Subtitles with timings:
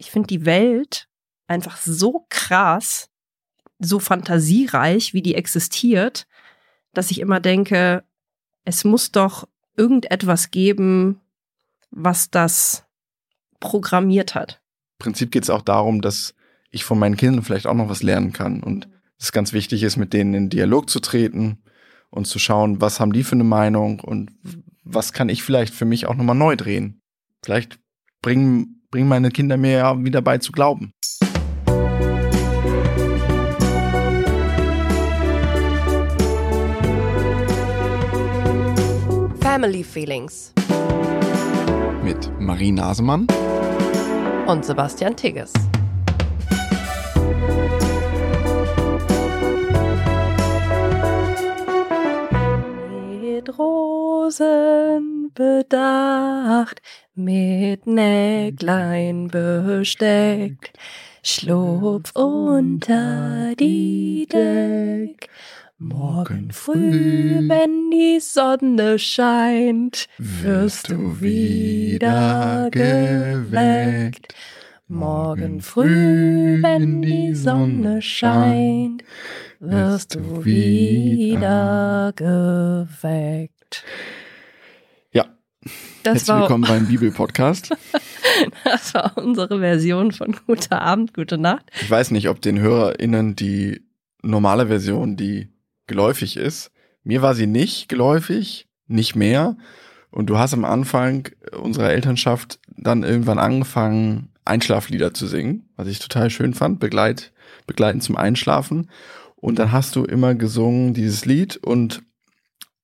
[0.00, 1.08] ich finde die Welt
[1.46, 3.10] einfach so krass,
[3.78, 6.26] so fantasiereich, wie die existiert,
[6.94, 8.02] dass ich immer denke,
[8.64, 11.20] es muss doch irgendetwas geben,
[11.90, 12.84] was das
[13.60, 14.62] programmiert hat.
[14.98, 16.34] Im Prinzip geht es auch darum, dass
[16.70, 18.88] ich von meinen Kindern vielleicht auch noch was lernen kann und
[19.18, 21.62] es ganz wichtig ist, mit denen in Dialog zu treten
[22.08, 24.30] und zu schauen, was haben die für eine Meinung und
[24.82, 27.02] was kann ich vielleicht für mich auch nochmal neu drehen.
[27.42, 27.78] Vielleicht
[28.22, 30.92] bringen, bringen meine Kinder mir ja wieder bei zu glauben.
[39.40, 40.52] Family Feelings
[42.04, 43.26] mit Marie Nasemann
[44.46, 45.52] und Sebastian Tigges.
[54.30, 56.80] Rosen bedacht,
[57.16, 60.78] mit Näglein besteckt,
[61.24, 65.28] schlupf unter die Deck.
[65.78, 74.32] Morgen früh, wenn die Sonne scheint, wirst du wieder geweckt.
[74.86, 79.02] Morgen früh, wenn die Sonne scheint,
[79.58, 83.84] wirst du wieder geweckt.
[86.02, 87.76] Das Herzlich war, willkommen beim Bibel-Podcast.
[88.64, 91.70] das war unsere Version von Gute Abend, Gute Nacht.
[91.82, 93.82] Ich weiß nicht, ob den HörerInnen die
[94.22, 95.48] normale Version, die
[95.86, 96.70] geläufig ist.
[97.04, 99.58] Mir war sie nicht geläufig, nicht mehr.
[100.10, 101.28] Und du hast am Anfang
[101.60, 107.30] unserer Elternschaft dann irgendwann angefangen, Einschlaflieder zu singen, was ich total schön fand, begleit,
[107.66, 108.90] begleitend zum Einschlafen.
[109.36, 112.02] Und dann hast du immer gesungen dieses Lied und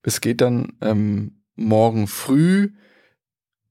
[0.02, 2.72] es geht dann ähm, morgen früh,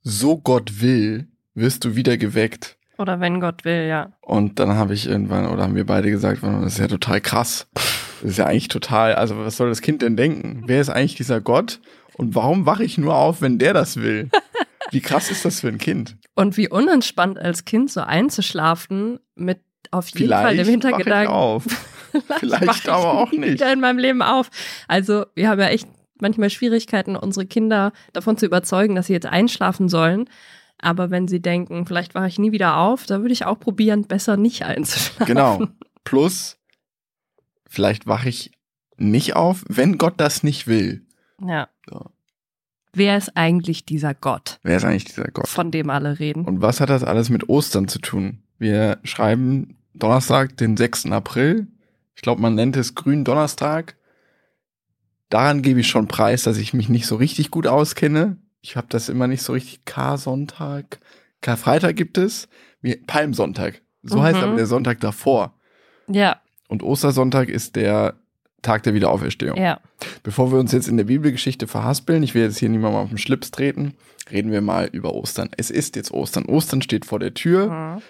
[0.05, 2.77] so Gott will, wirst du wieder geweckt.
[2.97, 4.13] Oder wenn Gott will, ja.
[4.21, 7.67] Und dann habe ich irgendwann, oder haben wir beide gesagt, das ist ja total krass.
[7.73, 10.63] Das ist ja eigentlich total, also was soll das Kind denn denken?
[10.67, 11.81] Wer ist eigentlich dieser Gott?
[12.13, 14.29] Und warum wache ich nur auf, wenn der das will?
[14.91, 16.15] Wie krass ist das für ein Kind?
[16.35, 19.59] Und wie unentspannt als Kind so einzuschlafen mit
[19.91, 21.33] auf jeden Vielleicht Fall dem wache ich Hintergedanken.
[21.33, 21.65] auf.
[22.39, 23.53] Vielleicht ich aber auch nicht.
[23.53, 24.49] Wieder in meinem Leben auf.
[24.87, 25.87] Also wir haben ja echt
[26.19, 30.29] manchmal Schwierigkeiten, unsere Kinder davon zu überzeugen, dass sie jetzt einschlafen sollen.
[30.79, 34.03] Aber wenn sie denken, vielleicht wache ich nie wieder auf, da würde ich auch probieren,
[34.03, 35.25] besser nicht einzuschlafen.
[35.25, 35.67] Genau.
[36.03, 36.57] Plus,
[37.67, 38.51] vielleicht wache ich
[38.97, 41.05] nicht auf, wenn Gott das nicht will.
[41.45, 41.69] Ja.
[41.89, 42.11] So.
[42.93, 45.47] Wer ist eigentlich dieser Gott, Wer ist eigentlich dieser Gott?
[45.47, 46.45] von dem alle reden?
[46.45, 48.43] Und was hat das alles mit Ostern zu tun?
[48.57, 51.07] Wir schreiben Donnerstag, den 6.
[51.07, 51.67] April.
[52.15, 53.97] Ich glaube, man nennt es Grünen Donnerstag.
[55.29, 58.37] Daran gebe ich schon preis, dass ich mich nicht so richtig gut auskenne.
[58.61, 59.85] Ich habe das immer nicht so richtig.
[59.85, 60.99] K-Sonntag.
[61.41, 62.47] Karfreitag gibt es.
[62.81, 63.81] Wie Palmsonntag.
[64.03, 64.21] So Mhm.
[64.23, 65.53] heißt aber der Sonntag davor.
[66.07, 68.15] Ja, Und Ostersonntag ist der
[68.61, 69.57] Tag der Wiederauferstehung.
[69.57, 69.79] ja.
[70.23, 73.17] Bevor wir uns jetzt in der Bibelgeschichte verhaspeln, ich will jetzt hier niemandem auf den
[73.17, 73.93] Schlips treten,
[74.31, 75.49] reden wir mal über Ostern.
[75.57, 76.45] Es ist jetzt Ostern.
[76.45, 77.71] Ostern steht vor der Tür.
[77.71, 78.01] Mhm.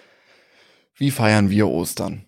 [0.95, 2.24] Wie feiern wir Ostern?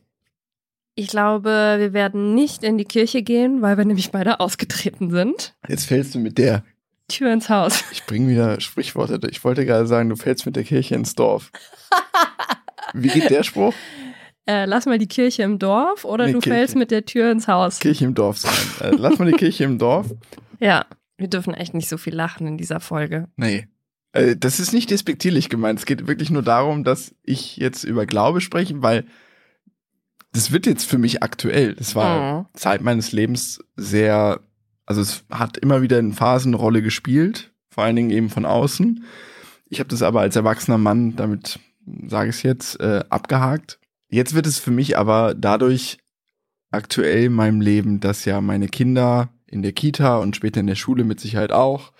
[0.99, 5.55] Ich glaube, wir werden nicht in die Kirche gehen, weil wir nämlich beide ausgetreten sind.
[5.67, 6.63] Jetzt fällst du mit der,
[7.07, 7.83] Tür ins Haus.
[7.91, 9.19] ich bringe wieder Sprichworte.
[9.29, 11.51] Ich wollte gerade sagen, du fällst mit der Kirche ins Dorf.
[12.93, 13.75] Wie geht der Spruch?
[14.47, 16.57] Äh, lass mal die Kirche im Dorf oder Nee, du Kirche.
[16.57, 17.79] fällst mit der Tür ins Haus.
[17.79, 18.53] Kirche im Dorf sein.
[18.81, 20.07] Äh, lass mal die Kirche im Dorf.
[20.59, 20.85] Ja,
[21.17, 23.27] wir dürfen echt nicht so viel lachen in dieser Folge.
[23.35, 23.67] Nee.
[24.13, 25.79] Äh, das ist nicht despektierlich gemeint.
[25.79, 29.05] Es geht wirklich nur darum, dass ich jetzt über Glaube spreche, weil
[30.37, 31.73] das wird jetzt für mich aktuell.
[31.73, 32.45] Das war Mhm.
[32.53, 34.39] Zeit meines Lebens sehr,
[34.85, 38.45] also es hat immer wieder in Phasen eine Rolle gespielt, vor allen Dingen eben von
[38.45, 39.03] außen.
[39.69, 41.59] Ich habe das aber als erwachsener Mann, damit
[42.07, 43.79] sage ich es jetzt, äh, abgehakt.
[44.09, 45.97] Jetzt wird es für mich aber dadurch
[46.69, 50.75] aktuell in meinem Leben, dass ja meine Kinder in der Kita und später in der
[50.75, 51.93] Schule mit Sicherheit auch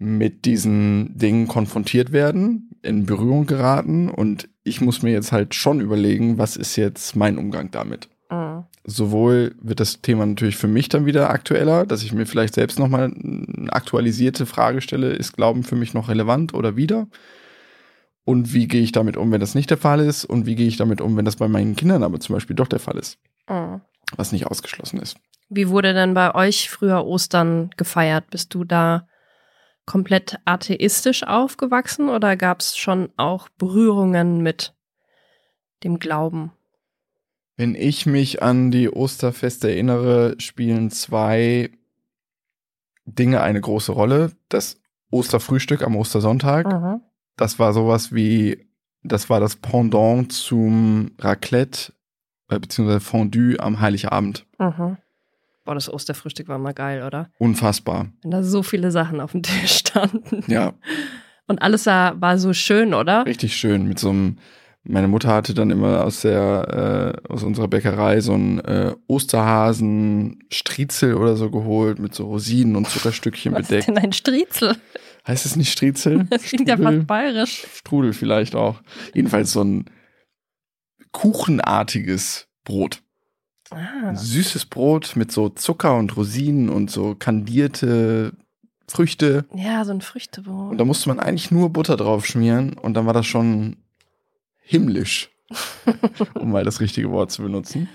[0.00, 5.80] mit diesen Dingen konfrontiert werden, in Berührung geraten und ich muss mir jetzt halt schon
[5.80, 8.08] überlegen, was ist jetzt mein Umgang damit.
[8.30, 8.64] Mhm.
[8.84, 12.78] Sowohl wird das Thema natürlich für mich dann wieder aktueller, dass ich mir vielleicht selbst
[12.78, 17.08] nochmal eine aktualisierte Frage stelle, ist Glauben für mich noch relevant oder wieder?
[18.24, 20.24] Und wie gehe ich damit um, wenn das nicht der Fall ist?
[20.24, 22.68] Und wie gehe ich damit um, wenn das bei meinen Kindern aber zum Beispiel doch
[22.68, 23.18] der Fall ist,
[23.48, 23.80] Mhm.
[24.16, 25.16] was nicht ausgeschlossen ist?
[25.48, 28.28] Wie wurde denn bei euch früher Ostern gefeiert?
[28.30, 29.08] Bist du da
[29.88, 34.74] komplett atheistisch aufgewachsen oder gab es schon auch Berührungen mit
[35.82, 36.52] dem Glauben?
[37.56, 41.70] Wenn ich mich an die Osterfeste erinnere, spielen zwei
[43.06, 44.32] Dinge eine große Rolle.
[44.50, 44.78] Das
[45.10, 47.00] Osterfrühstück am Ostersonntag, Mhm.
[47.36, 48.68] das war sowas wie
[49.02, 51.94] das war das Pendant zum Raclette
[52.50, 54.44] äh, beziehungsweise Fondue am Heiligabend.
[54.58, 54.98] Mhm.
[55.68, 57.28] Boah, das Osterfrühstück war mal geil, oder?
[57.36, 58.08] Unfassbar.
[58.22, 60.42] Wenn da so viele Sachen auf dem Tisch standen.
[60.50, 60.72] Ja,
[61.46, 63.26] Und alles war, war so schön, oder?
[63.26, 63.86] richtig schön.
[63.86, 64.38] Mit so einem,
[64.82, 70.38] meine Mutter hatte dann immer aus der, äh, aus unserer Bäckerei so einen äh, Osterhasen
[70.50, 73.88] Striezel oder so geholt mit so Rosinen und Zuckerstückchen Was ist bedeckt.
[73.88, 74.74] denn ein Striezel?
[75.26, 76.24] Heißt es nicht Striezel?
[76.30, 76.96] Das klingt ja Strudel?
[77.00, 77.66] fast bayerisch.
[77.74, 78.80] Strudel vielleicht auch.
[79.12, 79.84] Jedenfalls so ein
[81.12, 83.02] kuchenartiges Brot.
[83.70, 84.14] Ah.
[84.14, 88.32] Süßes Brot mit so Zucker und Rosinen und so kandierte
[88.88, 89.44] Früchte.
[89.54, 90.78] Ja, so ein Und Früchtebrot.
[90.80, 93.76] da musste man eigentlich nur Butter drauf schmieren und dann war das schon
[94.60, 95.30] himmlisch,
[96.34, 97.88] um mal das richtige Wort zu benutzen.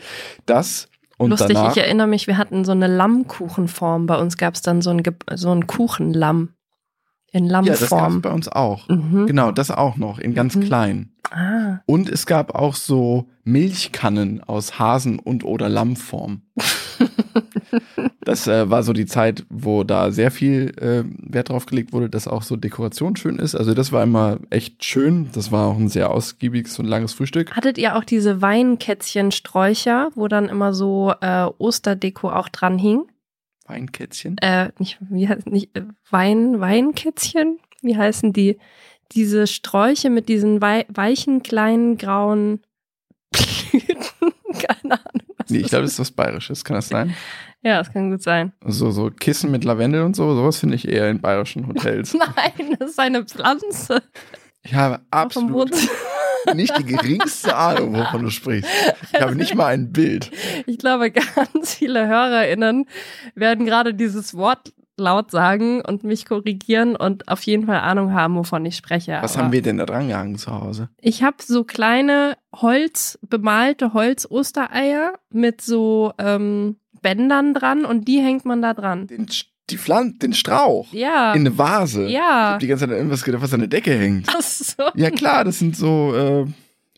[0.46, 1.72] Das und Lustig, danach.
[1.72, 4.08] ich erinnere mich, wir hatten so eine Lammkuchenform.
[4.08, 5.02] Bei uns gab es dann so ein,
[5.36, 6.50] so ein Kuchenlamm
[7.33, 8.21] in ja, das gab es Lammform.
[8.21, 8.88] bei uns auch.
[8.88, 9.25] mhm.
[9.27, 10.62] Genau, das auch noch, in ganz Mhm.
[10.62, 11.09] klein.
[11.31, 16.41] Ah, Und es gab auch so Milchkannen aus Hasen- und oder Lammform.
[18.21, 21.03] das äh, war so die Zeit, wo da sehr viel äh,
[21.33, 23.56] Wert drauf gelegt wurde, dass auch so Dekoration schön ist.
[23.56, 25.30] Also das war immer echt schön.
[25.33, 27.56] Das war auch ein sehr ausgiebiges und langes Frühstück.
[27.56, 33.01] Hattet ihr auch diese Weinkätzchen-Sträucher, wo dann immer so äh, Osterdeko auch dran hing?
[33.65, 34.38] Weinkätzchen.
[34.39, 37.60] Äh, nicht, wie heißt nicht äh, Wein, Weinkätzchen?
[37.81, 38.57] Wie heißen die?
[39.12, 42.62] Diese Sträuche mit diesen wei weichen, kleinen, grauen
[43.31, 44.33] Blüten.
[44.54, 45.27] Keine Ahnung.
[45.38, 46.63] Was Nee, ich glaube, das ist was Bayerisches.
[46.63, 47.15] Kann das sein?
[47.62, 48.54] Ja, das kann gut sein.
[48.65, 50.36] So, so Kissen mit Lavendel und so.
[50.36, 52.13] Sowas finde ich eher in bayerischen Hotels.
[52.36, 54.01] Nein, das ist eine Pflanze.
[54.63, 55.71] Ich habe absolut
[56.54, 58.69] nicht die geringste Ahnung, wovon du sprichst.
[59.12, 60.31] Ich habe nicht mal ein Bild.
[60.65, 62.86] Ich glaube, ganz viele HörerInnen
[63.36, 68.36] werden gerade dieses Wort laut sagen und mich korrigieren und auf jeden Fall Ahnung haben,
[68.36, 69.18] wovon ich spreche.
[69.21, 70.89] Was Aber haben wir denn da dran gehangen zu Hause?
[71.01, 78.45] Ich habe so kleine Holz, bemalte Holz-Ostereier mit so ähm, Bändern dran und die hängt
[78.45, 79.07] man da dran.
[79.07, 79.27] Den,
[79.69, 80.92] die Pflanze, den Strauch.
[80.92, 81.33] Ja.
[81.33, 82.06] In eine Vase.
[82.06, 82.51] Ich ja.
[82.54, 84.27] hab die ganze Zeit an irgendwas gedacht, was an der Decke hängt.
[84.30, 84.83] Ach so.
[84.95, 86.45] Ja klar, das sind so äh,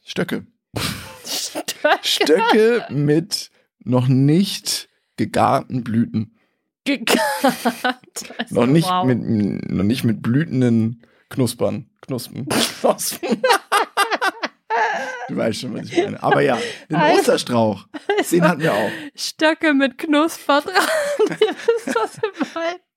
[0.04, 0.46] Stöcke.
[1.26, 3.52] Stöcke Stöcke mit
[3.84, 6.36] noch nicht gegarten Blüten.
[6.86, 7.22] gekarrt.
[8.38, 9.06] Also, Noch nicht, wow.
[9.06, 11.86] mit, noch nicht mit blütenden Knuspern.
[12.02, 12.48] Knuspen.
[12.82, 13.42] Knospen.
[15.28, 16.22] Du weißt schon, was ich meine.
[16.22, 16.58] Aber ja,
[16.90, 17.88] den Also- Osterstrauch,
[18.32, 18.90] den hatten wir auch.
[19.16, 20.74] Stöcke mit Knusper dran.
[21.42, 22.20] Ihr wisst, was.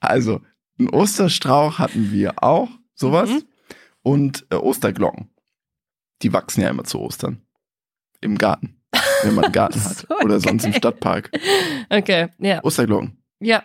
[0.00, 0.40] Also,
[0.78, 3.30] einen Osterstrauch hatten wir auch, sowas.
[3.30, 3.42] Mhm.
[4.02, 5.30] Und äh, Osterglocken.
[6.22, 7.42] Die wachsen ja immer zu Ostern.
[8.20, 8.80] Im Garten.
[9.22, 9.96] Wenn man einen Garten hat.
[10.08, 10.78] So, Oder sonst im okay.
[10.78, 11.30] Stadtpark.
[11.90, 12.62] Okay, ja.
[12.64, 13.22] Osterglocken.
[13.40, 13.64] Ja,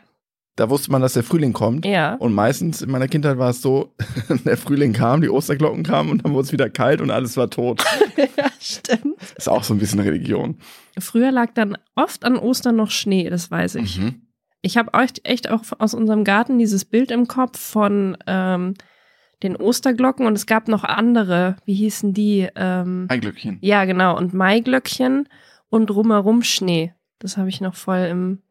[0.55, 1.83] Da wusste man, dass der Frühling kommt.
[1.85, 2.13] ja.
[2.15, 3.93] Und meistens in meiner Kindheit war es so,
[4.45, 7.49] der Frühling kam, die Osterglocken kamen und dann wurde es wieder kalt und alles war
[7.49, 7.83] tot.
[8.17, 9.15] ja, stimmt.
[9.35, 10.57] Ist auch so ein bisschen Religion.
[10.99, 13.99] Früher lag dann oft an Ostern noch Schnee, das weiß ich.
[13.99, 14.21] Mhm.
[14.61, 18.75] Ich habe echt, echt auch aus unserem Garten dieses Bild im Kopf von ähm,
[19.41, 22.47] den Osterglocken und es gab noch andere, wie hießen die?
[22.55, 23.57] Ähm, Ein Glöckchen.
[23.61, 25.27] ja, genau, und Maiglöckchen
[25.69, 26.93] und drumherum Schnee.
[27.19, 28.41] Das habe ich noch voll im,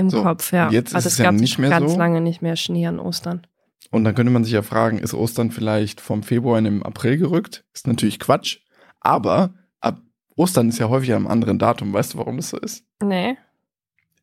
[0.00, 0.70] im So, Kopf, ja.
[0.70, 1.98] jetzt ist also es es ja gab nicht mehr ganz so.
[1.98, 3.46] lange nicht mehr Schnee an Ostern.
[3.90, 7.16] Und dann könnte man sich ja fragen, ist Ostern vielleicht vom Februar in den April
[7.18, 7.64] gerückt?
[7.72, 8.58] Ist natürlich Quatsch.
[9.00, 10.00] Aber ab
[10.36, 11.92] Ostern ist ja häufig an einem anderen Datum.
[11.92, 12.84] Weißt du, warum das so ist?
[13.02, 13.36] Nee.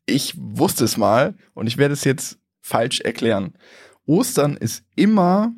[0.06, 3.54] Ich wusste es mal und ich werde es jetzt falsch erklären.
[4.06, 5.52] Ostern ist immer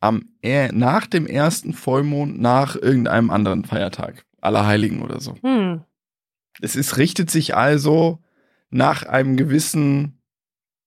[0.00, 0.24] am
[0.72, 4.24] nach dem ersten Vollmond nach irgendeinem anderen Feiertag.
[4.40, 5.34] Allerheiligen oder so.
[5.42, 5.82] Hm.
[6.60, 8.18] Es ist, richtet sich also
[8.70, 10.20] nach einem gewissen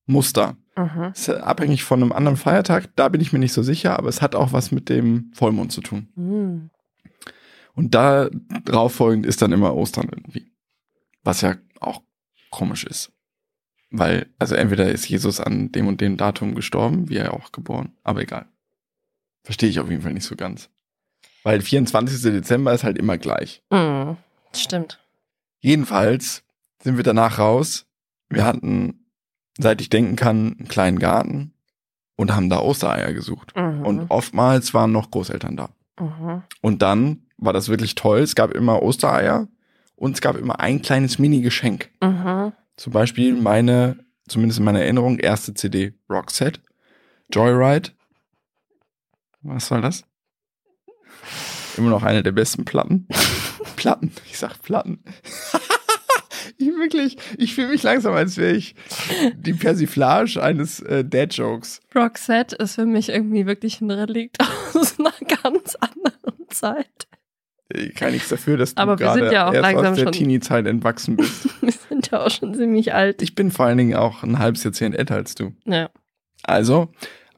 [0.06, 0.58] Muster.
[0.75, 1.12] Mhm.
[1.13, 4.10] Es ist abhängig von einem anderen Feiertag, da bin ich mir nicht so sicher, aber
[4.10, 6.10] es hat auch was mit dem Vollmond zu tun.
[6.16, 6.70] Hm.
[7.75, 8.30] Und da
[8.66, 10.52] drauf folgend ist dann immer Ostern irgendwie.
[11.24, 12.02] Was ja auch
[12.50, 13.12] komisch ist.
[13.90, 17.94] Weil, also entweder ist Jesus an dem und dem Datum gestorben, wie er auch geboren,
[18.04, 18.48] aber egal.
[19.44, 20.70] Verstehe ich auf jeden Fall nicht so ganz.
[21.44, 22.22] Weil 24.
[22.22, 23.62] Dezember ist halt immer gleich.
[23.72, 24.18] Hm.
[24.56, 25.00] Stimmt.
[25.60, 26.44] Jedenfalls
[26.84, 27.86] sind wir danach raus.
[28.30, 29.06] Wir hatten,
[29.58, 31.54] seit ich denken kann, einen kleinen Garten
[32.16, 33.56] und haben da Ostereier gesucht.
[33.56, 33.86] Mhm.
[33.86, 35.70] Und oftmals waren noch Großeltern da.
[36.00, 36.44] mhm.
[36.62, 38.20] Und dann war das wirklich toll.
[38.20, 39.48] Es gab immer Ostereier
[39.96, 41.90] und es gab immer ein kleines Mini-Geschenk.
[42.02, 42.54] Mhm.
[42.75, 46.62] Zum Beispiel meine, zumindest in meiner Erinnerung, erste CD Roxette,
[47.32, 47.92] Joyride.
[49.42, 50.04] Was soll das?
[51.78, 53.08] Immer noch eine der besten Platten.
[53.75, 55.04] Platten, ich sag Platten.
[56.58, 58.76] ich wirklich, ich fühle mich langsam, als wäre ich
[59.36, 61.82] die Persiflage eines äh, Dad-Jokes.
[61.96, 64.38] Roxette ist für mich irgendwie wirklich ein Relikt
[64.74, 67.08] aus einer ganz anderen Zeit.
[67.70, 70.12] Ich kann nichts dafür, dass du Aber wir sind ja auch erst langsam aus der
[70.12, 71.50] Teenie-Zeit entwachsen bist.
[71.62, 73.22] Wir sind ja auch schon ziemlich alt.
[73.22, 75.54] ich bin vor allen Dingen auch ein halbes Jahrzehnt älter als du.
[75.66, 75.90] Ja.
[76.44, 76.90] Also,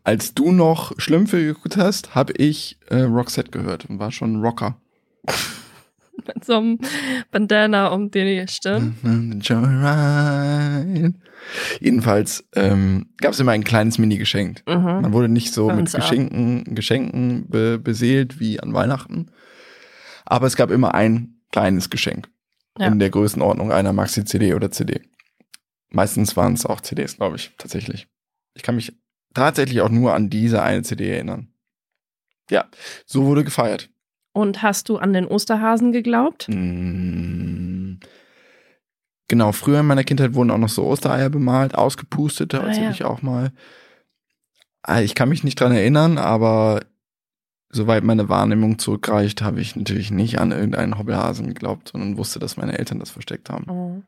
[0.04, 4.78] als du noch Schlümpfe geguckt hast, habe ich äh, Roxette gehört und war schon Rocker.
[6.28, 6.80] Mit so einem
[7.32, 9.40] Bandana um die Stirn.
[9.42, 11.14] Joyride.
[11.80, 14.64] Jedenfalls ähm, gab es immer ein kleines Mini-Geschenk.
[14.68, 14.84] Mhm.
[14.84, 15.92] Man wurde nicht so mit.
[15.92, 19.28] Geschenken, Geschenken be beseelt wie an Weihnachten.
[20.26, 22.30] Aber es gab immer ein kleines Geschenk.
[22.78, 22.88] Ja.
[22.88, 25.02] In der Größenordnung einer Maxi-CD oder CD.
[25.90, 28.08] Meistens waren es auch CDs, glaube ich, tatsächlich.
[28.54, 28.94] Ich kann mich
[29.34, 31.54] tatsächlich auch nur an diese eine CD erinnern.
[32.50, 32.70] Ja,
[33.06, 33.90] so wurde gefeiert.
[34.36, 36.48] Und hast du an den Osterhasen geglaubt?
[36.50, 38.00] Mm.
[39.30, 42.92] Genau, früher in meiner Kindheit wurden auch noch so Ostereier bemalt, ausgepustete, Ah, erzähle ja.
[42.92, 43.54] ich auch mal.
[44.84, 46.82] Ah, Ich kann mich nicht dran erinnern, aber
[47.70, 52.58] soweit meine Wahrnehmung zurückreicht, habe ich natürlich nicht an irgendeinen Hobbelhasen geglaubt, sondern wusste, dass
[52.58, 53.66] meine Eltern das versteckt haben.
[53.68, 54.04] Mhm.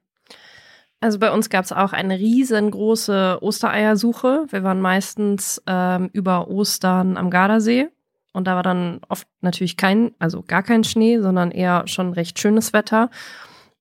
[1.00, 4.48] Also bei uns gab es auch eine riesengroße Ostereiersuche.
[4.50, 7.88] Wir waren meistens ähm, über Ostern am Gardasee.
[8.34, 12.40] Und da war dann oft natürlich kein, also gar kein Schnee, sondern eher schon recht
[12.40, 13.10] schönes Wetter.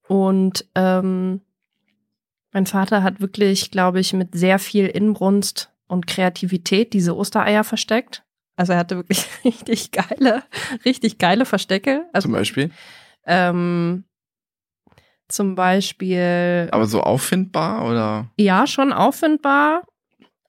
[0.08, 1.40] Und ähm,
[2.52, 8.22] mein Vater hat wirklich, glaube ich, mit sehr viel Inbrunst und Kreativität diese Ostereier versteckt.
[8.56, 10.42] Also er hatte wirklich richtig geile,
[10.84, 12.06] richtig geile Verstecke.
[12.12, 12.70] Also Zum Beispiel.
[13.26, 14.04] ähm,
[15.28, 18.30] zum Beispiel, Aber so auffindbar oder?
[18.38, 19.82] ja, schon auffindbar,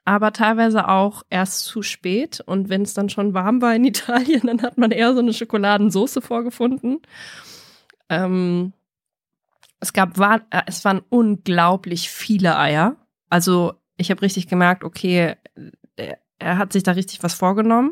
[0.08, 2.40] aber teilweise auch erst zu spät.
[2.40, 5.34] Und wenn es dann schon warm war in Italien, dann hat man eher so eine
[5.34, 7.02] Schokoladensoße vorgefunden.
[8.08, 8.72] Ähm,
[9.82, 12.96] es gab, war, äh, es waren unglaublich viele Eier.
[13.30, 15.36] Also ich habe richtig gemerkt, okay,
[15.98, 17.92] er, er hat sich da richtig was vorgenommen.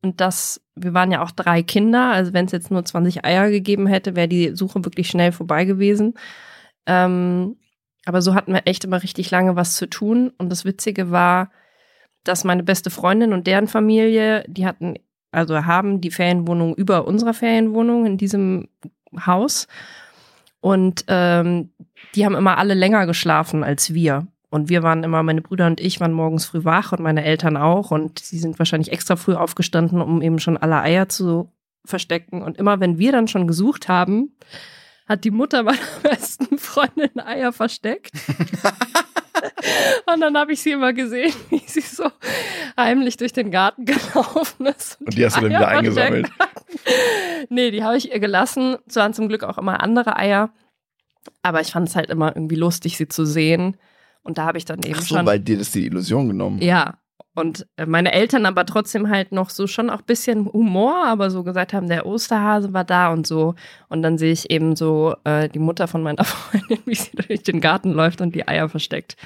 [0.00, 3.50] Und das, wir waren ja auch drei Kinder, also wenn es jetzt nur 20 Eier
[3.50, 6.14] gegeben hätte, wäre die Suche wirklich schnell vorbei gewesen.
[6.86, 7.56] Ähm,
[8.04, 10.32] aber so hatten wir echt immer richtig lange was zu tun.
[10.38, 11.50] Und das Witzige war,
[12.22, 14.94] dass meine beste Freundin und deren Familie, die hatten,
[15.30, 18.68] also haben die Ferienwohnung über unserer Ferienwohnung in diesem
[19.26, 19.66] Haus.
[20.60, 21.70] Und ähm,
[22.14, 24.26] die haben immer alle länger geschlafen als wir.
[24.50, 27.56] Und wir waren immer, meine Brüder und ich waren morgens früh wach und meine Eltern
[27.56, 27.90] auch.
[27.90, 31.50] Und sie sind wahrscheinlich extra früh aufgestanden, um eben schon alle Eier zu
[31.84, 32.42] verstecken.
[32.42, 34.32] Und immer wenn wir dann schon gesucht haben,
[35.06, 38.10] hat die Mutter meiner besten Freundin Eier versteckt.
[40.12, 42.10] und dann habe ich sie immer gesehen, wie sie so
[42.76, 45.00] heimlich durch den Garten gelaufen ist.
[45.00, 46.30] Und die hast du dann wieder eingesammelt.
[47.48, 48.76] Nee, die habe ich ihr gelassen.
[48.86, 50.52] Es waren zum Glück auch immer andere Eier.
[51.42, 53.76] Aber ich fand es halt immer irgendwie lustig, sie zu sehen.
[54.22, 55.26] Und da habe ich dann eben Ach so, schon.
[55.26, 56.60] weil dir das die Illusion genommen.
[56.60, 56.98] Ja.
[57.34, 61.42] Und äh, meine Eltern aber trotzdem halt noch so schon auch bisschen Humor, aber so
[61.42, 63.54] gesagt haben, der Osterhase war da und so.
[63.88, 67.42] Und dann sehe ich eben so äh, die Mutter von meiner Freundin, wie sie durch
[67.42, 69.16] den Garten läuft und die Eier versteckt.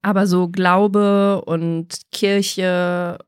[0.00, 3.18] Aber so Glaube und Kirche,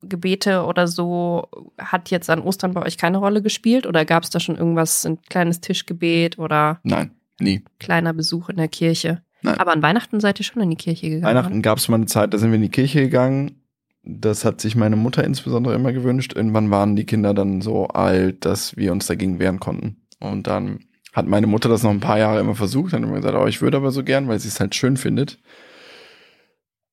[0.00, 3.86] Gebete oder so hat jetzt an Ostern bei euch keine Rolle gespielt?
[3.86, 7.64] Oder gab es da schon irgendwas, ein kleines Tischgebet oder Nein, nie.
[7.78, 9.22] kleiner Besuch in der Kirche?
[9.42, 9.58] Nein.
[9.58, 11.24] Aber an Weihnachten seid ihr schon in die Kirche gegangen.
[11.24, 13.62] Weihnachten gab es mal eine Zeit, da sind wir in die Kirche gegangen.
[14.02, 16.32] Das hat sich meine Mutter insbesondere immer gewünscht.
[16.34, 20.06] Irgendwann waren die Kinder dann so alt, dass wir uns dagegen wehren konnten.
[20.18, 20.80] Und dann
[21.12, 23.60] hat meine Mutter das noch ein paar Jahre immer versucht, hat immer gesagt, oh, ich
[23.60, 25.38] würde aber so gern, weil sie es halt schön findet.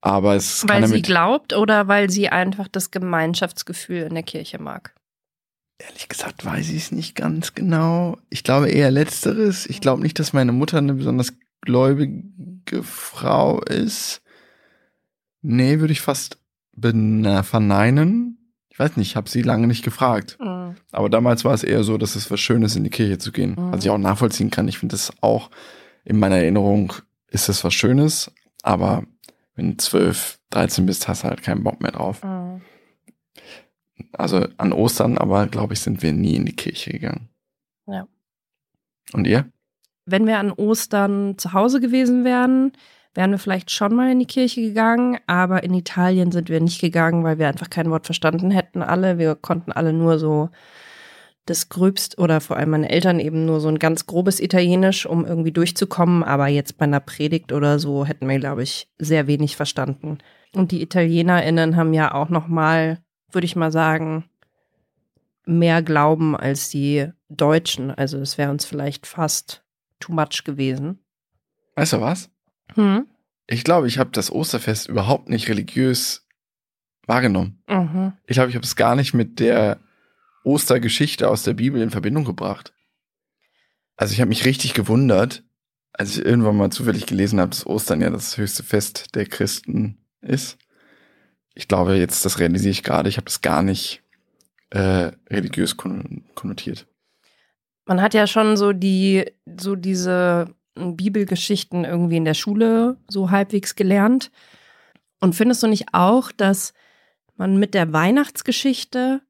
[0.02, 4.94] Aber es Weil sie glaubt oder weil sie einfach das Gemeinschaftsgefühl in der Kirche mag?
[5.80, 8.18] ehrlich gesagt, weiß ich es nicht ganz genau.
[8.30, 9.66] Ich glaube eher letzteres.
[9.66, 11.34] Ich glaube nicht, dass meine Mutter eine besonders
[11.65, 14.22] gläubige Frau ist.
[15.41, 16.39] Nee, würde ich fast
[16.79, 18.38] verneinen.
[18.69, 20.38] Ich weiß nicht, ich habe sie lange nicht gefragt.
[20.39, 20.75] Mhm.
[20.91, 23.51] Aber damals war es eher so, dass es was Schönes in die Kirche zu gehen.
[23.51, 23.72] Mhm.
[23.72, 24.67] Was ich auch nachvollziehen kann.
[24.67, 25.50] Ich finde das auch
[26.03, 26.93] in meiner Erinnerung
[27.27, 28.31] ist es was Schönes,
[28.62, 29.03] aber
[29.55, 32.24] wenn du 12, 13 bist, hast du halt keinen Bock mehr drauf.
[32.24, 32.62] Mhm.
[34.13, 37.29] Also an Ostern, aber glaube ich, sind wir nie in die Kirche gegangen.
[37.88, 38.07] Ja.
[39.13, 39.50] Und ihr?
[40.06, 42.72] Wenn wir an Ostern zu Hause gewesen wären,
[43.16, 46.82] wären wir vielleicht schon mal in die Kirche gegangen, aber in Italien sind wir nicht
[46.82, 49.18] gegangen, weil wir einfach kein Wort verstanden hätten alle.
[49.18, 50.50] Wir konnten alle nur so
[51.46, 55.26] das gröbst oder vor allem meine Eltern eben nur so ein ganz grobes Italienisch, um
[55.26, 59.56] irgendwie durchzukommen, aber jetzt bei einer Predigt oder so hätten wir, glaube ich, sehr wenig
[59.56, 60.18] verstanden.
[60.54, 63.00] Und die ItalienerInnen haben ja auch noch mal,
[63.32, 64.26] würde ich mal sagen,
[65.46, 67.92] mehr Glauben als die Deutschen.
[67.92, 69.64] Also es wäre uns vielleicht fast
[70.00, 71.00] too much gewesen.
[71.75, 72.30] Weißt du was?
[72.74, 73.08] Hm?
[73.48, 76.25] Ich glaube, ich habe das Osterfest überhaupt nicht religiös
[77.06, 77.62] wahrgenommen.
[77.70, 78.14] Mhm.
[78.25, 79.80] Ich glaube, ich habe es gar nicht mit der
[80.44, 82.74] Ostergeschichte aus der Bibel in Verbindung gebracht.
[83.98, 85.44] Also ich habe mich richtig gewundert,
[85.94, 89.98] als ich irgendwann mal zufällig gelesen habe, dass Ostern ja das höchste Fest der Christen
[90.22, 90.58] ist.
[91.54, 94.04] Ich glaube, jetzt das realisiere ich gerade, ich habe das gar nicht
[94.72, 96.88] äh, religiös konnotiert.
[97.86, 99.25] Man hat ja schon so die,
[99.60, 104.32] so diese Bibelgeschichten irgendwie in der Schule so halbwegs gelernt.
[105.22, 106.74] Und findest du nicht auch, dass
[107.36, 109.22] man mit der Weihnachtsgeschichte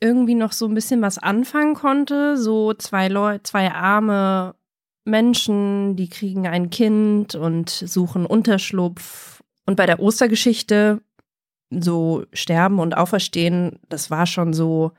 [0.00, 2.36] irgendwie noch so ein bisschen was anfangen konnte?
[2.36, 4.54] So zwei Leute, zwei arme
[5.04, 9.42] Menschen, die kriegen ein Kind und suchen Unterschlupf.
[9.66, 11.02] Und bei der Ostergeschichte
[11.70, 14.92] so sterben und auferstehen, das war schon so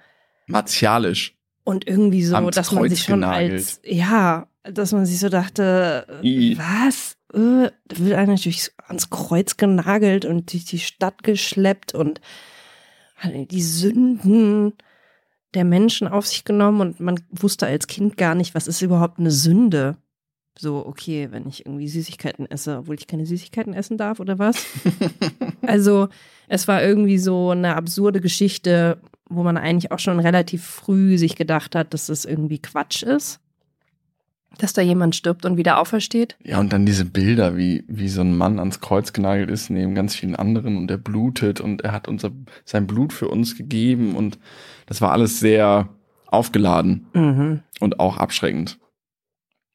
[0.48, 1.36] martialisch.
[1.64, 3.54] Und irgendwie so, dass man sich schon genagelt.
[3.54, 6.58] als, ja, dass man sich so dachte, I.
[6.58, 7.18] was?
[7.34, 12.22] Äh, da wird einer natürlich ans Kreuz genagelt und durch die Stadt geschleppt und
[13.24, 14.74] die Sünden
[15.54, 19.20] der Menschen auf sich genommen und man wusste als Kind gar nicht, was ist überhaupt
[19.20, 19.98] eine Sünde.
[20.58, 24.66] So, okay, wenn ich irgendwie Süßigkeiten esse, obwohl ich keine Süßigkeiten essen darf oder was.
[25.66, 26.10] also,
[26.48, 29.00] es war irgendwie so eine absurde Geschichte,
[29.36, 33.40] wo man eigentlich auch schon relativ früh sich gedacht hat, dass das irgendwie Quatsch ist.
[34.60, 36.38] Dass da jemand stirbt und wieder aufersteht.
[36.44, 39.96] Ja, und dann diese Bilder, wie, wie so ein Mann ans Kreuz genagelt ist, neben
[39.96, 42.32] ganz vielen anderen und er blutet und er hat unser,
[42.64, 44.38] sein Blut für uns gegeben und
[44.86, 45.90] das war alles sehr
[46.28, 47.62] aufgeladen mhm.
[47.80, 48.78] und auch abschreckend.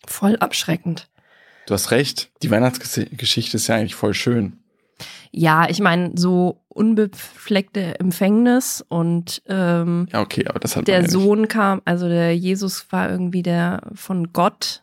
[0.07, 1.09] Voll abschreckend.
[1.67, 4.59] Du hast recht, die Weihnachtsgeschichte ist ja eigentlich voll schön.
[5.31, 11.09] Ja, ich meine, so unbefleckte Empfängnis und ähm, ja, okay, aber das hat der ja
[11.09, 14.83] Sohn kam, also der Jesus war irgendwie der von Gott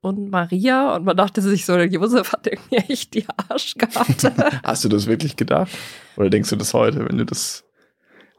[0.00, 4.32] und Maria und man dachte sich so, der Josef hat irgendwie echt die Arschkarte.
[4.64, 5.70] Hast du das wirklich gedacht?
[6.16, 7.64] Oder denkst du das heute, wenn du das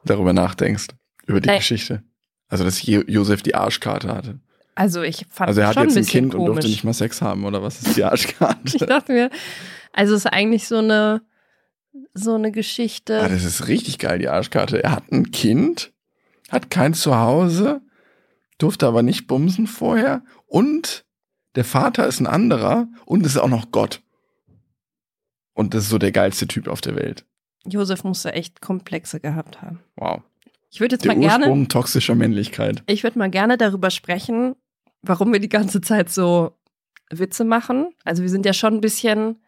[0.04, 0.88] darüber nachdenkst,
[1.28, 1.58] über die Ey.
[1.58, 2.04] Geschichte?
[2.50, 4.40] Also, dass Josef die Arschkarte hatte.
[4.76, 6.40] Also ich fand Also er hat schon jetzt ein, ein Kind komisch.
[6.40, 8.60] und durfte nicht mal Sex haben, oder was ist die Arschkarte?
[8.64, 9.30] ich dachte mir,
[9.94, 11.22] also es ist eigentlich so eine,
[12.14, 13.22] so eine Geschichte.
[13.22, 14.84] Ah, das ist richtig geil, die Arschkarte.
[14.84, 15.94] Er hat ein Kind,
[16.50, 17.82] hat kein Zuhause,
[18.58, 21.06] durfte aber nicht bumsen vorher und
[21.56, 24.02] der Vater ist ein anderer und ist auch noch Gott.
[25.54, 27.26] Und das ist so der geilste Typ auf der Welt.
[27.66, 29.80] Josef musste echt Komplexe gehabt haben.
[29.96, 30.22] Wow.
[30.72, 31.46] Ich würde jetzt der mal gerne.
[31.46, 32.84] Ursprung toxischer Männlichkeit.
[32.88, 34.56] Ich würde mal gerne darüber sprechen,
[35.02, 36.58] warum wir die ganze Zeit so
[37.10, 37.94] Witze machen.
[38.06, 39.42] Also wir sind ja schon ein bisschen.